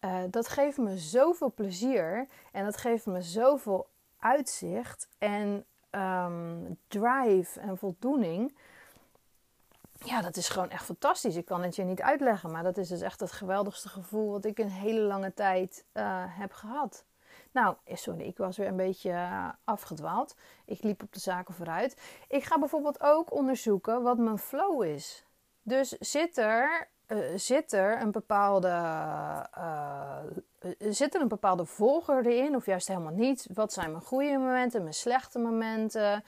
uh, 0.00 0.18
dat 0.30 0.48
geeft 0.48 0.78
me 0.78 0.98
zoveel 0.98 1.52
plezier. 1.52 2.26
En 2.52 2.64
dat 2.64 2.76
geeft 2.76 3.06
me 3.06 3.22
zoveel 3.22 3.86
uitzicht 4.18 5.08
en 5.18 5.64
um, 5.90 6.78
drive 6.88 7.60
en 7.60 7.78
voldoening. 7.78 8.56
Ja, 10.04 10.22
dat 10.22 10.36
is 10.36 10.48
gewoon 10.48 10.70
echt 10.70 10.84
fantastisch. 10.84 11.36
Ik 11.36 11.44
kan 11.44 11.62
het 11.62 11.76
je 11.76 11.84
niet 11.84 12.02
uitleggen, 12.02 12.50
maar 12.50 12.62
dat 12.62 12.76
is 12.76 12.88
dus 12.88 13.00
echt 13.00 13.20
het 13.20 13.32
geweldigste 13.32 13.88
gevoel 13.88 14.30
wat 14.30 14.44
ik 14.44 14.58
een 14.58 14.70
hele 14.70 15.00
lange 15.00 15.34
tijd 15.34 15.84
uh, 15.92 16.24
heb 16.26 16.52
gehad. 16.52 17.04
Nou, 17.52 17.76
eh, 17.84 17.96
sorry, 17.96 18.20
ik 18.20 18.36
was 18.36 18.56
weer 18.56 18.66
een 18.66 18.76
beetje 18.76 19.10
uh, 19.10 19.48
afgedwaald. 19.64 20.36
Ik 20.64 20.82
liep 20.82 21.02
op 21.02 21.12
de 21.12 21.20
zaken 21.20 21.54
vooruit. 21.54 21.96
Ik 22.28 22.44
ga 22.44 22.58
bijvoorbeeld 22.58 23.00
ook 23.00 23.32
onderzoeken 23.32 24.02
wat 24.02 24.18
mijn 24.18 24.38
flow 24.38 24.82
is. 24.82 25.24
Dus 25.62 25.88
zit 25.88 26.36
er, 26.36 26.88
zit 27.34 27.72
er 27.72 28.00
een 28.00 28.10
bepaalde 28.10 28.68
zit 30.78 31.14
er 31.14 31.20
een 31.20 31.28
bepaalde 31.28 31.64
volgorde 31.64 32.34
in, 32.34 32.56
of 32.56 32.66
juist 32.66 32.88
helemaal 32.88 33.12
niet? 33.12 33.48
Wat 33.54 33.72
zijn 33.72 33.90
mijn 33.90 34.02
goede 34.02 34.38
momenten, 34.38 34.82
mijn 34.82 34.94
slechte 34.94 35.38
momenten? 35.38 36.24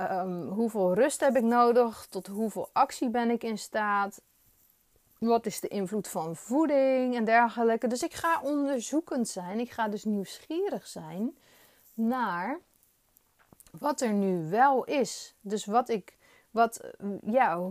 Um, 0.00 0.48
hoeveel 0.48 0.94
rust 0.94 1.20
heb 1.20 1.36
ik 1.36 1.42
nodig? 1.42 2.06
Tot 2.10 2.26
hoeveel 2.26 2.70
actie 2.72 3.10
ben 3.10 3.30
ik 3.30 3.42
in 3.42 3.58
staat? 3.58 4.20
Wat 5.18 5.46
is 5.46 5.60
de 5.60 5.68
invloed 5.68 6.08
van 6.08 6.36
voeding 6.36 7.16
en 7.16 7.24
dergelijke? 7.24 7.86
Dus 7.86 8.02
ik 8.02 8.14
ga 8.14 8.40
onderzoekend 8.42 9.28
zijn. 9.28 9.60
Ik 9.60 9.70
ga 9.70 9.88
dus 9.88 10.04
nieuwsgierig 10.04 10.86
zijn 10.86 11.36
naar 11.94 12.58
wat 13.78 14.00
er 14.00 14.12
nu 14.12 14.50
wel 14.50 14.84
is. 14.84 15.34
Dus 15.40 15.64
wat 15.64 15.88
ik, 15.88 16.17
wat, 16.50 16.80
ja, 17.26 17.70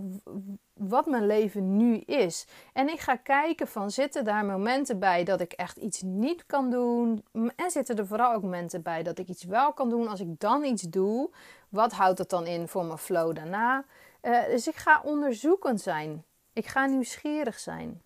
wat 0.73 1.05
mijn 1.05 1.25
leven 1.25 1.77
nu 1.77 1.97
is. 1.97 2.47
En 2.73 2.89
ik 2.89 2.99
ga 2.99 3.15
kijken 3.15 3.67
van 3.67 3.91
zitten 3.91 4.25
daar 4.25 4.45
momenten 4.45 4.99
bij 4.99 5.23
dat 5.23 5.41
ik 5.41 5.51
echt 5.51 5.77
iets 5.77 6.01
niet 6.01 6.45
kan 6.45 6.69
doen. 6.69 7.25
En 7.55 7.71
zitten 7.71 7.97
er 7.97 8.07
vooral 8.07 8.33
ook 8.33 8.41
momenten 8.41 8.81
bij 8.81 9.03
dat 9.03 9.19
ik 9.19 9.27
iets 9.27 9.43
wel 9.43 9.73
kan 9.73 9.89
doen. 9.89 10.07
Als 10.07 10.19
ik 10.19 10.39
dan 10.39 10.63
iets 10.63 10.83
doe, 10.83 11.29
wat 11.69 11.91
houdt 11.91 12.17
het 12.17 12.29
dan 12.29 12.45
in 12.45 12.67
voor 12.67 12.85
mijn 12.85 12.97
flow 12.97 13.35
daarna? 13.35 13.83
Uh, 14.21 14.45
dus 14.45 14.67
ik 14.67 14.75
ga 14.75 15.01
onderzoekend 15.03 15.81
zijn. 15.81 16.23
Ik 16.53 16.65
ga 16.65 16.85
nieuwsgierig 16.85 17.59
zijn. 17.59 18.01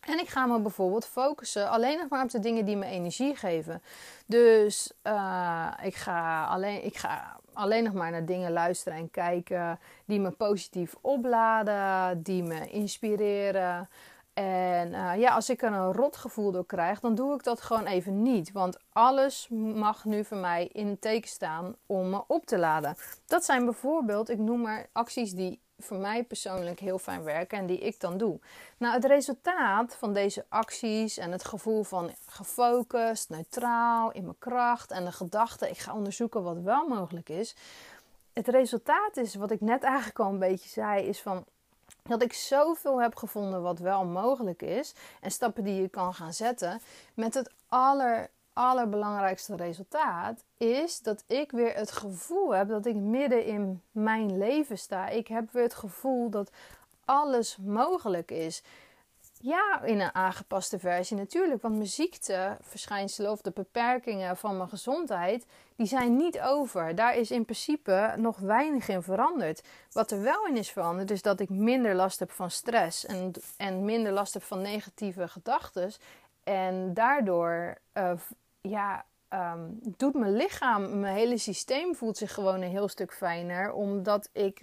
En 0.00 0.18
ik 0.18 0.28
ga 0.28 0.46
me 0.46 0.60
bijvoorbeeld 0.60 1.06
focussen 1.06 1.70
alleen 1.70 1.98
nog 1.98 2.08
maar 2.08 2.22
op 2.22 2.30
de 2.30 2.38
dingen 2.38 2.64
die 2.64 2.76
me 2.76 2.86
energie 2.86 3.36
geven. 3.36 3.82
Dus 4.26 4.92
uh, 5.02 5.72
ik 5.82 5.94
ga 5.94 6.46
alleen, 6.46 6.84
ik 6.84 6.96
ga 6.96 7.40
alleen 7.54 7.84
nog 7.84 7.92
maar 7.92 8.10
naar 8.10 8.24
dingen 8.24 8.52
luisteren 8.52 8.98
en 8.98 9.10
kijken 9.10 9.78
die 10.04 10.20
me 10.20 10.30
positief 10.30 10.94
opladen, 11.00 12.22
die 12.22 12.42
me 12.42 12.70
inspireren. 12.70 13.88
En 14.34 14.94
eh, 14.94 15.20
ja, 15.20 15.34
als 15.34 15.50
ik 15.50 15.62
er 15.62 15.72
een 15.72 15.92
rotgevoel 15.92 16.52
door 16.52 16.66
krijg, 16.66 17.00
dan 17.00 17.14
doe 17.14 17.34
ik 17.34 17.44
dat 17.44 17.60
gewoon 17.60 17.86
even 17.86 18.22
niet. 18.22 18.52
Want 18.52 18.78
alles 18.92 19.48
mag 19.74 20.04
nu 20.04 20.24
voor 20.24 20.36
mij 20.36 20.68
in 20.72 20.98
teken 20.98 21.28
staan 21.28 21.76
om 21.86 22.10
me 22.10 22.22
op 22.26 22.46
te 22.46 22.58
laden. 22.58 22.96
Dat 23.26 23.44
zijn 23.44 23.64
bijvoorbeeld, 23.64 24.30
ik 24.30 24.38
noem 24.38 24.60
maar 24.60 24.86
acties 24.92 25.32
die 25.32 25.60
voor 25.78 25.96
mij 25.96 26.24
persoonlijk 26.24 26.80
heel 26.80 26.98
fijn 26.98 27.22
werken 27.22 27.58
en 27.58 27.66
die 27.66 27.78
ik 27.78 28.00
dan 28.00 28.18
doe. 28.18 28.40
Nou, 28.78 28.94
het 28.94 29.04
resultaat 29.04 29.96
van 29.96 30.12
deze 30.12 30.44
acties 30.48 31.18
en 31.18 31.32
het 31.32 31.44
gevoel 31.44 31.82
van 31.82 32.10
gefocust, 32.26 33.28
neutraal, 33.28 34.12
in 34.12 34.24
mijn 34.24 34.38
kracht 34.38 34.90
en 34.90 35.04
de 35.04 35.12
gedachte, 35.12 35.70
ik 35.70 35.78
ga 35.78 35.94
onderzoeken 35.94 36.42
wat 36.42 36.58
wel 36.58 36.88
mogelijk 36.88 37.28
is. 37.28 37.54
Het 38.32 38.48
resultaat 38.48 39.16
is, 39.16 39.34
wat 39.34 39.50
ik 39.50 39.60
net 39.60 39.82
eigenlijk 39.82 40.18
al 40.18 40.30
een 40.30 40.38
beetje 40.38 40.68
zei, 40.68 41.06
is 41.06 41.20
van 41.20 41.44
dat 42.02 42.22
ik 42.22 42.32
zoveel 42.32 43.02
heb 43.02 43.16
gevonden 43.16 43.62
wat 43.62 43.78
wel 43.78 44.04
mogelijk 44.04 44.62
is 44.62 44.94
en 45.20 45.30
stappen 45.30 45.64
die 45.64 45.80
je 45.80 45.88
kan 45.88 46.14
gaan 46.14 46.32
zetten 46.32 46.80
met 47.14 47.34
het 47.34 47.52
aller 47.68 48.30
allerbelangrijkste 48.54 49.56
resultaat 49.56 50.44
is 50.56 51.00
dat 51.00 51.24
ik 51.26 51.50
weer 51.50 51.74
het 51.74 51.92
gevoel 51.92 52.54
heb 52.54 52.68
dat 52.68 52.86
ik 52.86 52.94
midden 52.94 53.44
in 53.44 53.82
mijn 53.90 54.38
leven 54.38 54.78
sta. 54.78 55.08
Ik 55.08 55.28
heb 55.28 55.52
weer 55.52 55.62
het 55.62 55.74
gevoel 55.74 56.30
dat 56.30 56.50
alles 57.04 57.56
mogelijk 57.56 58.30
is. 58.30 58.62
Ja, 59.40 59.82
in 59.82 60.00
een 60.00 60.14
aangepaste 60.14 60.78
versie 60.78 61.16
natuurlijk. 61.16 61.62
Want 61.62 61.74
mijn 61.74 61.86
ziekteverschijnselen 61.86 63.30
of 63.30 63.40
de 63.40 63.50
beperkingen 63.50 64.36
van 64.36 64.56
mijn 64.56 64.68
gezondheid, 64.68 65.46
die 65.76 65.86
zijn 65.86 66.16
niet 66.16 66.40
over. 66.40 66.94
Daar 66.94 67.16
is 67.16 67.30
in 67.30 67.44
principe 67.44 68.14
nog 68.16 68.38
weinig 68.38 68.88
in 68.88 69.02
veranderd. 69.02 69.62
Wat 69.92 70.10
er 70.10 70.22
wel 70.22 70.46
in 70.46 70.56
is 70.56 70.70
veranderd, 70.70 71.10
is 71.10 71.22
dat 71.22 71.40
ik 71.40 71.48
minder 71.48 71.94
last 71.94 72.18
heb 72.18 72.30
van 72.30 72.50
stress 72.50 73.06
en, 73.06 73.32
en 73.56 73.84
minder 73.84 74.12
last 74.12 74.34
heb 74.34 74.42
van 74.42 74.62
negatieve 74.62 75.28
gedachten. 75.28 75.92
En 76.44 76.94
daardoor 76.94 77.78
uh, 77.94 78.12
ja, 78.68 79.04
um, 79.30 79.78
doet 79.96 80.14
mijn 80.14 80.36
lichaam, 80.36 81.00
mijn 81.00 81.14
hele 81.14 81.38
systeem 81.38 81.94
voelt 81.94 82.16
zich 82.16 82.34
gewoon 82.34 82.62
een 82.62 82.70
heel 82.70 82.88
stuk 82.88 83.12
fijner. 83.12 83.72
Omdat 83.72 84.28
ik 84.32 84.62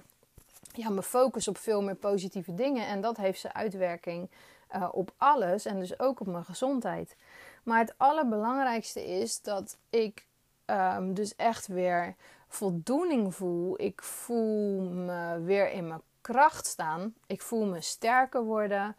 ja, 0.74 0.90
me 0.90 1.04
focus 1.04 1.48
op 1.48 1.58
veel 1.58 1.82
meer 1.82 1.96
positieve 1.96 2.54
dingen. 2.54 2.88
En 2.88 3.02
dat 3.02 3.18
heeft 3.18 3.40
zijn 3.40 3.54
uitwerking 3.54 4.30
uh, 4.76 4.90
op 4.92 5.14
alles 5.18 5.66
en 5.66 5.80
dus 5.80 6.00
ook 6.00 6.20
op 6.20 6.28
mijn 6.28 6.46
gezondheid. 6.46 7.16
Maar 7.64 7.80
het 7.80 7.94
allerbelangrijkste 7.98 9.06
is 9.08 9.42
dat 9.42 9.78
ik 9.90 10.26
um, 10.66 11.14
dus 11.14 11.36
echt 11.36 11.68
weer 11.68 12.16
voldoening 12.48 13.36
voel. 13.36 13.82
Ik 13.82 14.04
voel 14.04 14.82
me 14.82 15.40
weer 15.40 15.72
in 15.72 15.88
mijn 15.88 16.02
kracht 16.22 16.66
staan. 16.66 17.14
Ik 17.28 17.42
voel 17.42 17.66
me 17.66 17.82
sterker 17.82 18.44
worden. 18.44 18.96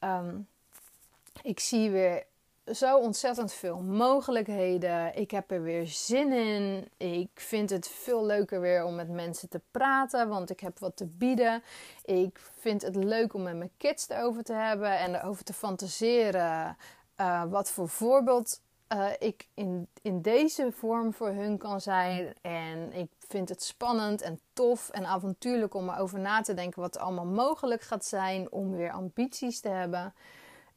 Um, 0.00 0.48
ik 1.42 1.60
zie 1.60 1.90
weer 1.90 2.24
zo 2.70 2.98
ontzettend 2.98 3.52
veel 3.52 3.78
mogelijkheden. 3.78 5.16
Ik 5.16 5.30
heb 5.30 5.50
er 5.50 5.62
weer 5.62 5.86
zin 5.86 6.32
in. 6.32 6.88
Ik 6.96 7.30
vind 7.34 7.70
het 7.70 7.88
veel 7.88 8.26
leuker 8.26 8.60
weer 8.60 8.84
om 8.84 8.94
met 8.94 9.08
mensen 9.08 9.48
te 9.48 9.60
praten, 9.70 10.28
want 10.28 10.50
ik 10.50 10.60
heb 10.60 10.78
wat 10.78 10.96
te 10.96 11.06
bieden. 11.06 11.62
Ik 12.04 12.40
vind 12.58 12.82
het 12.82 12.96
leuk 12.96 13.34
om 13.34 13.42
met 13.42 13.56
mijn 13.56 13.72
kids 13.76 14.08
erover 14.08 14.42
te 14.42 14.52
hebben 14.52 14.98
en 14.98 15.14
erover 15.14 15.44
te 15.44 15.52
fantaseren. 15.52 16.76
Uh, 17.20 17.44
wat 17.44 17.70
voor 17.70 17.88
voorbeeld 17.88 18.60
uh, 18.92 19.06
ik 19.18 19.46
in, 19.54 19.88
in 20.02 20.20
deze 20.20 20.72
vorm 20.72 21.12
voor 21.12 21.30
hun 21.30 21.58
kan 21.58 21.80
zijn. 21.80 22.34
En 22.40 22.92
ik 22.92 23.10
vind 23.18 23.48
het 23.48 23.62
spannend 23.62 24.22
en 24.22 24.40
tof 24.52 24.88
en 24.88 25.06
avontuurlijk 25.06 25.74
om 25.74 25.88
erover 25.88 26.18
na 26.18 26.40
te 26.40 26.54
denken 26.54 26.80
wat 26.80 26.98
allemaal 26.98 27.26
mogelijk 27.26 27.82
gaat 27.82 28.04
zijn 28.04 28.52
om 28.52 28.76
weer 28.76 28.90
ambities 28.90 29.60
te 29.60 29.68
hebben. 29.68 30.14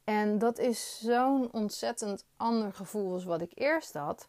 En 0.06 0.38
dat 0.38 0.58
is 0.58 0.98
zo'n 1.00 1.52
ontzettend 1.52 2.24
ander 2.36 2.72
gevoel 2.72 3.12
als 3.12 3.24
wat 3.24 3.40
ik 3.40 3.52
eerst 3.54 3.92
had. 3.92 4.28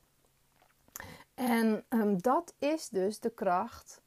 En 1.34 1.86
um, 1.90 2.22
dat 2.22 2.54
is 2.60 2.90
dus 2.90 3.20
de 3.20 3.30
kracht 3.30 4.02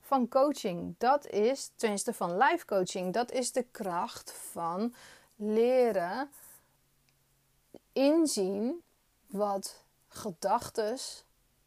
van 0.00 0.28
coaching. 0.28 0.94
Dat 0.98 1.26
is, 1.26 1.70
tenminste 1.76 2.12
van 2.12 2.36
life 2.36 2.64
coaching, 2.64 3.12
dat 3.12 3.30
is 3.32 3.52
de 3.52 3.62
kracht 3.62 4.32
van 4.32 4.94
leren 5.36 6.30
inzien 7.92 8.82
wat 9.26 9.84
gedachten 10.08 10.98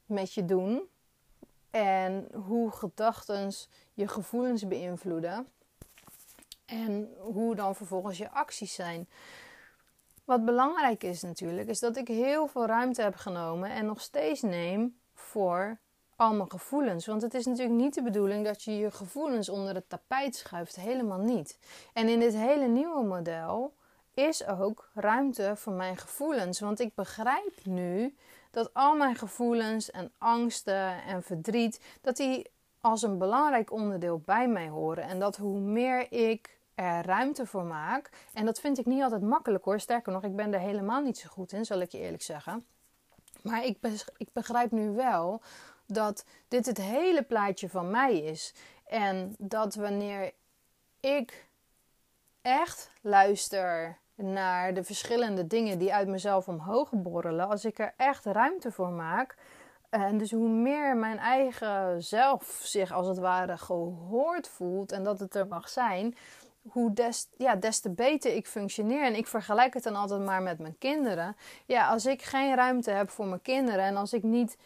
met 0.06 0.34
je 0.34 0.46
doen 0.46 0.82
en 1.70 2.28
hoe 2.34 2.72
gedachten 2.72 3.52
je 3.94 4.08
gevoelens 4.08 4.68
beïnvloeden 4.68 5.48
en 6.70 7.10
hoe 7.20 7.56
dan 7.56 7.76
vervolgens 7.76 8.18
je 8.18 8.32
acties 8.32 8.74
zijn. 8.74 9.10
Wat 10.26 10.46
belangrijk 10.46 11.04
is 11.04 11.22
natuurlijk, 11.22 11.68
is 11.68 11.80
dat 11.80 11.98
ik 11.98 12.08
heel 12.08 12.48
veel 12.48 12.66
ruimte 12.66 13.02
heb 13.02 13.16
genomen 13.16 13.70
en 13.70 13.86
nog 13.86 14.02
steeds 14.02 14.42
neem 14.42 15.00
voor 15.14 15.80
al 16.16 16.34
mijn 16.34 16.52
gevoelens. 16.52 17.06
Want 17.06 17.22
het 17.22 17.34
is 17.34 17.46
natuurlijk 17.46 17.80
niet 17.80 17.94
de 17.94 18.04
bedoeling 18.04 18.46
dat 18.46 18.64
je 18.64 18.78
je 18.78 18.92
gevoelens 18.92 19.50
onder 19.50 19.76
het 19.76 19.90
tapijt 19.90 20.36
schuift. 20.36 20.76
Helemaal 20.76 21.20
niet. 21.20 21.60
En 21.94 22.08
in 22.08 22.20
dit 22.20 22.34
hele 22.34 22.68
nieuwe 22.68 23.04
model 23.04 23.74
is 24.14 24.48
ook 24.48 24.90
ruimte 24.94 25.54
voor 25.56 25.74
mijn 25.74 25.98
gevoelens. 25.98 26.60
Want 26.60 26.80
ik 26.80 26.96
begrijp 26.96 27.54
nu 27.64 28.16
dat 28.52 28.74
al 28.74 28.96
mijn 28.96 29.16
gevoelens 29.16 29.92
en 29.92 30.12
angsten 30.18 31.04
en 31.04 31.24
verdriet, 31.24 31.82
dat 32.02 32.18
die 32.18 32.52
als 32.82 33.02
een 33.02 33.18
belangrijk 33.18 33.72
onderdeel 33.72 34.22
bij 34.26 34.48
mij 34.48 34.68
horen. 34.68 35.04
En 35.04 35.20
dat 35.20 35.38
hoe 35.38 35.60
meer 35.60 36.12
ik 36.12 36.59
er 36.80 37.06
ruimte 37.06 37.46
voor 37.46 37.64
maak. 37.64 38.10
En 38.34 38.46
dat 38.46 38.60
vind 38.60 38.78
ik 38.78 38.86
niet 38.86 39.04
altijd 39.04 39.22
makkelijk 39.22 39.64
hoor. 39.64 39.80
Sterker 39.80 40.14
nog, 40.14 40.24
ik 40.24 40.36
ben 40.36 40.54
er 40.54 40.60
helemaal 40.60 41.02
niet 41.02 41.18
zo 41.18 41.30
goed 41.30 41.52
in, 41.52 41.66
zal 41.66 41.80
ik 41.80 41.92
je 41.92 42.00
eerlijk 42.00 42.24
zeggen. 42.24 42.66
Maar 43.42 43.66
ik, 43.66 43.78
ik 44.18 44.34
begrijp 44.34 44.72
nu 44.72 44.90
wel 44.90 45.42
dat 45.86 46.26
dit 46.48 46.66
het 46.66 46.78
hele 46.78 47.24
plaatje 47.24 47.70
van 47.70 47.92
mij 47.92 48.18
is. 48.18 48.54
En 48.86 49.36
dat 49.38 49.76
wanneer 49.76 50.32
ik 51.00 51.48
echt 52.42 52.92
luister 53.02 53.98
naar 54.16 54.74
de 54.74 54.84
verschillende 54.84 55.48
dingen 55.48 55.80
die 55.80 55.94
uit 55.94 56.08
mezelf 56.08 56.48
omhoog 56.48 56.90
borrelen, 56.92 57.50
als 57.50 57.66
ik 57.66 57.80
er 57.80 57.94
echt 57.98 58.26
ruimte 58.26 58.72
voor 58.72 58.90
maak. 58.90 59.36
En 59.90 60.18
dus 60.18 60.32
hoe 60.32 60.50
meer 60.50 60.98
mijn 60.98 61.18
eigen 61.18 62.04
zelf 62.04 62.60
zich 62.64 62.92
als 62.92 63.08
het 63.08 63.18
ware 63.18 63.58
gehoord 63.58 64.48
voelt 64.48 64.92
en 64.92 65.04
dat 65.04 65.20
het 65.20 65.36
er 65.36 65.48
mag 65.48 65.70
zijn, 65.70 66.16
hoe 66.72 66.94
des, 66.94 67.28
ja, 67.38 67.56
des 67.56 67.80
te 67.80 67.90
beter 67.90 68.36
ik 68.36 68.48
functioneer. 68.48 69.04
En 69.04 69.16
ik 69.16 69.28
vergelijk 69.28 69.74
het 69.74 69.84
dan 69.84 69.96
altijd 69.96 70.26
maar 70.26 70.42
met 70.42 70.60
mijn 70.60 70.76
kinderen. 70.78 71.36
Ja, 71.66 71.88
als 71.90 72.06
ik 72.06 72.22
geen 72.22 72.56
ruimte 72.56 72.92
heb 72.92 73.10
voor 73.10 73.26
mijn 73.26 73.42
kinderen 73.42 73.84
en 73.84 73.96
als 73.96 74.14
ik 74.14 74.24
niet 74.24 74.58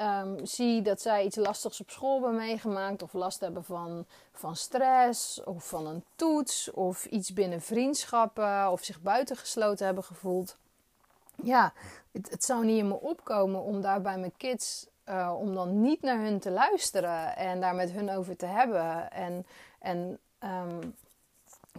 um, 0.00 0.46
zie 0.46 0.82
dat 0.82 1.00
zij 1.00 1.24
iets 1.24 1.36
lastigs 1.36 1.80
op 1.80 1.90
school 1.90 2.12
hebben 2.12 2.36
meegemaakt, 2.36 3.02
of 3.02 3.12
last 3.12 3.40
hebben 3.40 3.64
van, 3.64 4.06
van 4.32 4.56
stress, 4.56 5.44
of 5.44 5.68
van 5.68 5.86
een 5.86 6.04
toets, 6.16 6.70
of 6.70 7.04
iets 7.04 7.32
binnen 7.32 7.60
vriendschappen, 7.60 8.70
of 8.70 8.84
zich 8.84 9.00
buitengesloten 9.00 9.86
hebben 9.86 10.04
gevoeld. 10.04 10.56
Ja, 11.42 11.72
het, 12.12 12.44
zou 12.44 12.64
niet 12.64 12.78
in 12.78 12.88
me 12.88 13.00
opkomen 13.00 13.62
om 13.62 13.80
daar 13.80 14.00
bij 14.00 14.18
mijn 14.18 14.36
kids, 14.36 14.86
uh, 15.08 15.34
om 15.38 15.54
dan 15.54 15.80
niet 15.80 16.02
naar 16.02 16.18
hun 16.18 16.38
te 16.38 16.50
luisteren 16.50 17.36
en 17.36 17.60
daar 17.60 17.74
met 17.74 17.90
hun 17.90 18.10
over 18.10 18.36
te 18.36 18.46
hebben. 18.46 19.10
En, 19.10 19.46
en 19.78 20.18
um, 20.44 20.94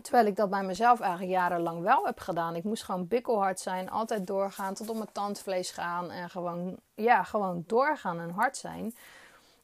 Terwijl 0.01 0.25
ik 0.25 0.36
dat 0.36 0.49
bij 0.49 0.63
mezelf 0.63 0.99
eigenlijk 0.99 1.32
jarenlang 1.32 1.82
wel 1.82 2.06
heb 2.06 2.19
gedaan. 2.19 2.56
Ik 2.56 2.63
moest 2.63 2.84
gewoon 2.84 3.08
bikkelhard 3.08 3.60
zijn, 3.60 3.89
altijd 3.89 4.27
doorgaan, 4.27 4.73
tot 4.73 4.89
op 4.89 4.95
mijn 4.95 5.12
tandvlees 5.12 5.71
gaan 5.71 6.12
en 6.12 6.30
gewoon, 6.30 6.77
ja, 6.95 7.23
gewoon 7.23 7.63
doorgaan 7.67 8.19
en 8.19 8.30
hard 8.30 8.58
zijn. 8.58 8.95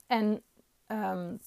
En 0.07 0.43
um, 0.87 1.39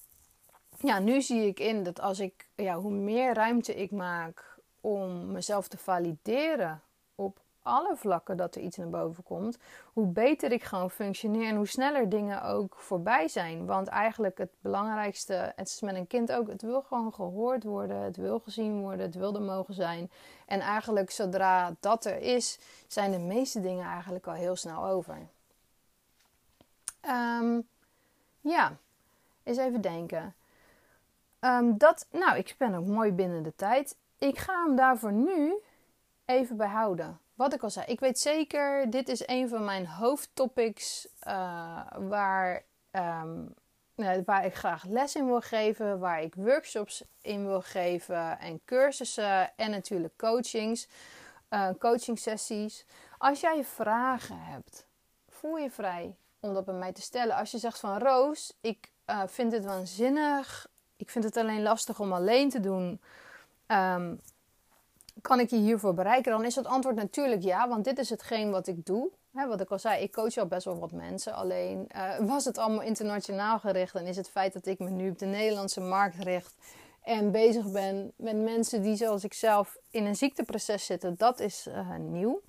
ja, 0.79 0.99
nu 0.99 1.23
zie 1.23 1.47
ik 1.47 1.59
in 1.59 1.83
dat 1.83 2.01
als 2.01 2.21
ik, 2.21 2.47
ja, 2.55 2.75
hoe 2.77 2.93
meer 2.93 3.35
ruimte 3.35 3.75
ik 3.75 3.91
maak 3.91 4.59
om 4.81 5.33
mezelf 5.33 5.69
te 5.69 5.79
valideren 5.79 6.83
op 7.15 7.41
alle 7.63 7.97
vlakken 7.97 8.37
dat 8.37 8.55
er 8.55 8.61
iets 8.61 8.77
naar 8.77 8.91
boven 8.91 9.23
komt, 9.23 9.59
hoe 9.93 10.07
beter 10.07 10.53
ik 10.53 10.63
gewoon 10.63 10.91
functioneer 10.91 11.49
en 11.49 11.57
hoe 11.57 11.67
sneller 11.67 12.09
dingen 12.09 12.43
ook 12.43 12.75
voorbij 12.77 13.29
zijn. 13.29 13.67
Want 13.67 13.89
eigenlijk 13.89 14.39
het 14.39 14.51
belangrijkste, 14.61 15.53
het 15.57 15.69
is 15.69 15.81
met 15.81 15.95
een 15.95 16.07
kind 16.07 16.33
ook, 16.33 16.49
het 16.49 16.63
wil 16.63 16.83
gewoon 16.83 17.13
gehoord 17.13 17.65
worden, 17.65 17.97
het 17.97 18.17
wil 18.17 18.39
gezien 18.39 18.81
worden, 18.81 19.07
het 19.07 19.15
wil 19.15 19.35
er 19.35 19.43
mogen 19.43 19.75
zijn. 19.75 20.11
En 20.47 20.61
eigenlijk 20.61 21.11
zodra 21.11 21.75
dat 21.81 22.05
er 22.05 22.19
is, 22.19 22.59
zijn 22.87 23.11
de 23.11 23.19
meeste 23.19 23.61
dingen 23.61 23.87
eigenlijk 23.87 24.27
al 24.27 24.35
heel 24.35 24.57
snel 24.57 24.85
over. 24.85 25.19
Um, 27.07 27.69
ja, 28.41 28.77
eens 29.43 29.59
even 29.59 29.81
denken. 29.81 30.35
Um, 31.41 31.79
dat, 31.79 32.07
nou, 32.11 32.37
ik 32.37 32.55
ben 32.59 32.75
ook 32.75 32.87
mooi 32.87 33.13
binnen 33.13 33.43
de 33.43 33.55
tijd. 33.57 33.97
Ik 34.19 34.39
ga 34.39 34.65
hem 34.65 34.77
daarvoor 34.77 35.13
nu 35.13 35.55
even 36.25 36.57
behouden 36.57 37.19
wat 37.41 37.55
ik 37.55 37.63
al 37.63 37.71
zei, 37.71 37.87
ik 37.87 38.01
weet 38.01 38.19
zeker, 38.19 38.91
dit 38.91 39.09
is 39.09 39.29
een 39.29 39.49
van 39.49 39.65
mijn 39.65 39.87
hoofdtopics 39.87 41.09
uh, 41.27 41.87
waar, 41.99 42.63
um, 42.91 43.55
waar 44.25 44.45
ik 44.45 44.55
graag 44.55 44.85
les 44.85 45.15
in 45.15 45.27
wil 45.27 45.41
geven, 45.41 45.99
waar 45.99 46.23
ik 46.23 46.35
workshops 46.35 47.05
in 47.21 47.47
wil 47.47 47.61
geven 47.61 48.39
en 48.39 48.61
cursussen 48.65 49.57
en 49.57 49.71
natuurlijk 49.71 50.17
coachings, 50.17 50.89
uh, 51.51 51.69
coaching 51.79 52.19
sessies. 52.19 52.85
Als 53.19 53.41
jij 53.41 53.65
vragen 53.65 54.41
hebt, 54.41 54.87
voel 55.29 55.57
je 55.57 55.71
vrij 55.71 56.17
om 56.41 56.55
dat 56.55 56.65
bij 56.65 56.75
mij 56.75 56.93
te 56.93 57.03
stellen. 57.03 57.37
Als 57.37 57.51
je 57.51 57.59
zegt 57.59 57.81
van 57.81 57.99
Roos, 57.99 58.53
ik 58.61 58.91
uh, 59.07 59.23
vind 59.27 59.53
het 59.53 59.65
waanzinnig, 59.65 60.69
ik 60.97 61.11
vind 61.11 61.25
het 61.25 61.37
alleen 61.37 61.63
lastig 61.63 62.01
om 62.01 62.13
alleen 62.13 62.49
te 62.49 62.61
doen. 62.61 63.01
Ehm, 63.67 64.15
kan 65.23 65.41
ik 65.41 65.51
je 65.51 65.57
hiervoor 65.57 65.95
bereiken? 65.95 66.33
Dan 66.33 66.45
is 66.45 66.55
het 66.55 66.67
antwoord 66.67 66.97
natuurlijk 66.97 67.43
ja, 67.43 67.69
want 67.69 67.85
dit 67.85 67.99
is 67.99 68.11
hetgeen 68.11 68.51
wat 68.51 68.67
ik 68.67 68.87
doe. 68.87 69.11
Wat 69.33 69.61
ik 69.61 69.71
al 69.71 69.79
zei, 69.79 70.03
ik 70.03 70.13
coach 70.13 70.37
al 70.37 70.47
best 70.47 70.65
wel 70.65 70.79
wat 70.79 70.93
mensen. 70.93 71.35
Alleen 71.35 71.89
uh, 71.97 72.19
was 72.19 72.45
het 72.45 72.59
allemaal 72.59 72.83
internationaal 72.83 73.59
gericht. 73.59 73.95
En 73.95 74.07
is 74.07 74.17
het 74.17 74.31
feit 74.31 74.53
dat 74.53 74.67
ik 74.67 74.79
me 74.79 74.91
nu 74.91 75.11
op 75.11 75.19
de 75.19 75.27
Nederlandse 75.27 75.81
markt 75.81 76.17
richt. 76.17 76.55
En 77.03 77.31
bezig 77.31 77.71
ben 77.71 78.13
met 78.17 78.37
mensen 78.37 78.83
die 78.83 78.97
zoals 78.97 79.25
ik 79.25 79.35
zelf 79.35 79.77
in 79.91 80.07
een 80.07 80.17
ziekteproces 80.17 80.87
zitten. 80.87 81.15
Dat 81.17 81.41
is 81.41 81.67
uh, 81.69 81.97
nieuw. 81.97 82.41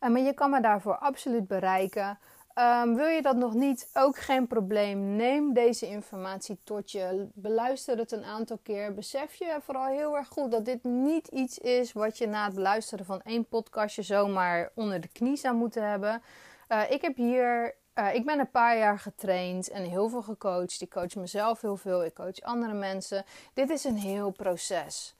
Uh, 0.00 0.10
maar 0.10 0.20
je 0.20 0.32
kan 0.32 0.50
me 0.50 0.60
daarvoor 0.60 0.98
absoluut 0.98 1.46
bereiken. 1.46 2.18
Um, 2.58 2.94
wil 2.94 3.06
je 3.06 3.22
dat 3.22 3.36
nog 3.36 3.54
niet? 3.54 3.90
Ook 3.92 4.16
geen 4.16 4.46
probleem. 4.46 5.16
Neem 5.16 5.52
deze 5.52 5.86
informatie 5.86 6.58
tot 6.64 6.90
je. 6.90 7.28
Beluister 7.34 7.98
het 7.98 8.12
een 8.12 8.24
aantal 8.24 8.58
keer. 8.62 8.94
Besef 8.94 9.34
je 9.34 9.58
vooral 9.62 9.86
heel 9.86 10.16
erg 10.16 10.28
goed 10.28 10.50
dat 10.50 10.64
dit 10.64 10.84
niet 10.84 11.28
iets 11.28 11.58
is 11.58 11.92
wat 11.92 12.18
je 12.18 12.26
na 12.26 12.44
het 12.44 12.54
beluisteren 12.54 13.04
van 13.04 13.20
één 13.22 13.44
podcastje 13.44 14.02
zomaar 14.02 14.70
onder 14.74 15.00
de 15.00 15.08
knie 15.08 15.36
zou 15.36 15.54
moeten 15.54 15.88
hebben. 15.88 16.22
Uh, 16.68 16.90
ik 16.90 17.02
heb 17.02 17.16
hier. 17.16 17.74
Uh, 17.94 18.14
ik 18.14 18.24
ben 18.24 18.38
een 18.38 18.50
paar 18.50 18.78
jaar 18.78 18.98
getraind 18.98 19.68
en 19.70 19.82
heel 19.82 20.08
veel 20.08 20.22
gecoacht. 20.22 20.80
Ik 20.80 20.90
coach 20.90 21.14
mezelf 21.14 21.60
heel 21.60 21.76
veel. 21.76 22.04
Ik 22.04 22.14
coach 22.14 22.40
andere 22.40 22.74
mensen. 22.74 23.24
Dit 23.54 23.70
is 23.70 23.84
een 23.84 23.96
heel 23.96 24.30
proces. 24.30 25.14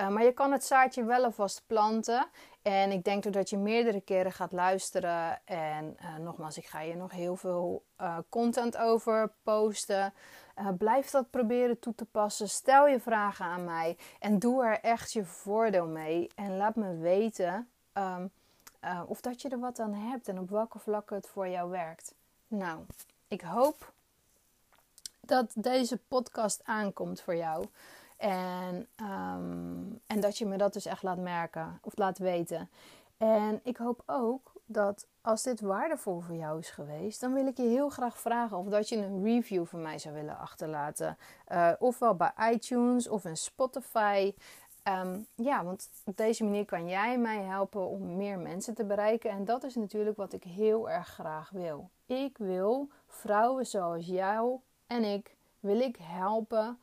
Uh, 0.00 0.08
maar 0.08 0.24
je 0.24 0.32
kan 0.32 0.52
het 0.52 0.64
zaadje 0.64 1.04
wel 1.04 1.24
alvast 1.24 1.62
planten. 1.66 2.26
En 2.62 2.90
ik 2.90 3.04
denk 3.04 3.22
doordat 3.22 3.50
je 3.50 3.56
meerdere 3.56 4.00
keren 4.00 4.32
gaat 4.32 4.52
luisteren. 4.52 5.46
En 5.46 5.96
uh, 6.00 6.16
nogmaals, 6.16 6.58
ik 6.58 6.66
ga 6.66 6.80
je 6.80 6.96
nog 6.96 7.12
heel 7.12 7.36
veel 7.36 7.84
uh, 8.00 8.18
content 8.28 8.76
over 8.76 9.32
posten. 9.42 10.12
Blijf 10.78 11.10
dat 11.10 11.30
proberen 11.30 11.78
toe 11.78 11.94
te 11.94 12.04
passen. 12.04 12.48
Stel 12.48 12.86
je 12.86 13.00
vragen 13.00 13.44
aan 13.44 13.64
mij. 13.64 13.96
En 14.18 14.38
doe 14.38 14.64
er 14.64 14.80
echt 14.80 15.12
je 15.12 15.24
voordeel 15.24 15.86
mee. 15.86 16.30
En 16.34 16.56
laat 16.56 16.76
me 16.76 16.96
weten 16.96 17.68
um, 17.94 18.30
of 19.06 19.20
dat 19.20 19.42
je 19.42 19.48
er 19.48 19.58
wat 19.58 19.78
aan 19.78 19.94
hebt. 19.94 20.28
En 20.28 20.38
op 20.38 20.50
welke 20.50 20.78
vlakken 20.78 21.16
het 21.16 21.28
voor 21.28 21.48
jou 21.48 21.70
werkt. 21.70 22.14
Nou, 22.46 22.80
ik 23.28 23.40
hoop 23.40 23.92
dat 25.20 25.52
deze 25.54 25.98
podcast 26.08 26.60
aankomt 26.64 27.20
voor 27.20 27.36
jou. 27.36 27.66
En, 28.20 28.86
um, 29.00 30.00
en 30.06 30.20
dat 30.20 30.38
je 30.38 30.46
me 30.46 30.56
dat 30.56 30.72
dus 30.72 30.86
echt 30.86 31.02
laat 31.02 31.18
merken 31.18 31.78
of 31.82 31.96
laat 31.96 32.18
weten. 32.18 32.68
En 33.16 33.60
ik 33.62 33.76
hoop 33.76 34.02
ook 34.06 34.52
dat 34.66 35.06
als 35.20 35.42
dit 35.42 35.60
waardevol 35.60 36.20
voor 36.20 36.34
jou 36.34 36.58
is 36.58 36.70
geweest, 36.70 37.20
dan 37.20 37.32
wil 37.32 37.46
ik 37.46 37.56
je 37.56 37.62
heel 37.62 37.88
graag 37.88 38.18
vragen 38.18 38.56
of 38.56 38.66
dat 38.66 38.88
je 38.88 38.96
een 38.96 39.24
review 39.24 39.66
van 39.66 39.82
mij 39.82 39.98
zou 39.98 40.14
willen 40.14 40.38
achterlaten. 40.38 41.16
Uh, 41.48 41.72
ofwel 41.78 42.14
bij 42.14 42.32
iTunes 42.52 43.08
of 43.08 43.24
in 43.24 43.36
Spotify. 43.36 44.34
Um, 44.84 45.26
ja, 45.34 45.64
want 45.64 45.90
op 46.04 46.16
deze 46.16 46.44
manier 46.44 46.64
kan 46.64 46.88
jij 46.88 47.18
mij 47.18 47.42
helpen 47.42 47.88
om 47.88 48.16
meer 48.16 48.38
mensen 48.38 48.74
te 48.74 48.84
bereiken. 48.84 49.30
En 49.30 49.44
dat 49.44 49.64
is 49.64 49.74
natuurlijk 49.74 50.16
wat 50.16 50.32
ik 50.32 50.44
heel 50.44 50.90
erg 50.90 51.08
graag 51.08 51.50
wil. 51.50 51.90
Ik 52.06 52.38
wil 52.38 52.88
vrouwen 53.06 53.66
zoals 53.66 54.06
jou 54.06 54.60
en 54.86 55.04
ik, 55.04 55.36
wil 55.60 55.80
ik 55.80 55.96
helpen 56.00 56.78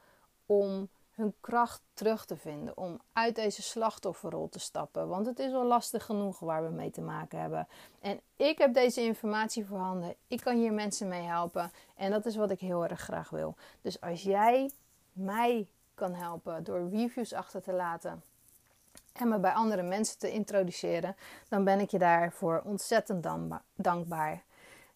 om 0.46 0.90
hun 1.18 1.34
kracht 1.42 1.82
terug 1.94 2.26
te 2.26 2.38
vinden. 2.38 2.78
Om 2.78 3.00
uit 3.14 3.36
deze 3.36 3.62
slachtofferrol 3.62 4.50
te 4.50 4.60
stappen. 4.60 5.08
Want 5.08 5.26
het 5.26 5.40
is 5.40 5.54
al 5.54 5.66
lastig 5.66 6.06
genoeg 6.06 6.40
waar 6.40 6.64
we 6.64 6.70
mee 6.70 6.92
te 6.92 7.02
maken 7.02 7.40
hebben. 7.40 7.68
En 8.00 8.20
ik 8.36 8.58
heb 8.58 8.74
deze 8.74 9.02
informatie 9.02 9.66
voorhanden. 9.66 10.16
Ik 10.28 10.42
kan 10.42 10.56
hier 10.56 10.74
mensen 10.74 11.08
mee 11.08 11.22
helpen. 11.22 11.72
En 11.96 12.12
dat 12.12 12.26
is 12.26 12.36
wat 12.36 12.52
ik 12.52 12.60
heel 12.60 12.88
erg 12.88 13.00
graag 13.00 13.30
wil. 13.30 13.56
Dus 13.82 14.02
als 14.02 14.24
jij 14.24 14.72
mij 15.14 15.68
kan 15.96 16.14
helpen 16.14 16.64
door 16.64 16.90
reviews 16.90 17.34
achter 17.34 17.62
te 17.62 17.74
laten. 17.74 18.24
En 19.14 19.28
me 19.28 19.40
bij 19.40 19.52
andere 19.52 19.84
mensen 19.84 20.20
te 20.20 20.32
introduceren. 20.32 21.16
Dan 21.50 21.64
ben 21.64 21.80
ik 21.80 21.92
je 21.92 22.00
daarvoor 22.00 22.62
ontzettend 22.66 23.28
dankbaar. 23.76 24.44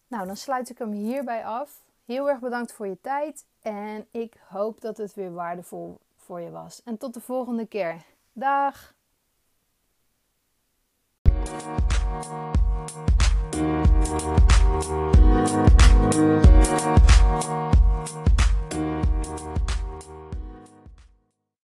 Nou, 0.06 0.26
dan 0.26 0.36
sluit 0.36 0.70
ik 0.70 0.78
hem 0.78 0.92
hierbij 0.92 1.44
af. 1.44 1.80
Heel 2.04 2.28
erg 2.28 2.40
bedankt 2.40 2.72
voor 2.72 2.86
je 2.86 2.98
tijd. 3.00 3.44
En 3.62 4.06
ik 4.10 4.34
hoop 4.48 4.80
dat 4.80 4.96
het 4.96 5.14
weer 5.14 5.32
waardevol 5.32 6.00
voor 6.22 6.40
je 6.40 6.50
was. 6.50 6.82
En 6.82 6.98
tot 6.98 7.14
de 7.14 7.20
volgende 7.20 7.66
keer. 7.66 8.04
Dag! 8.32 8.94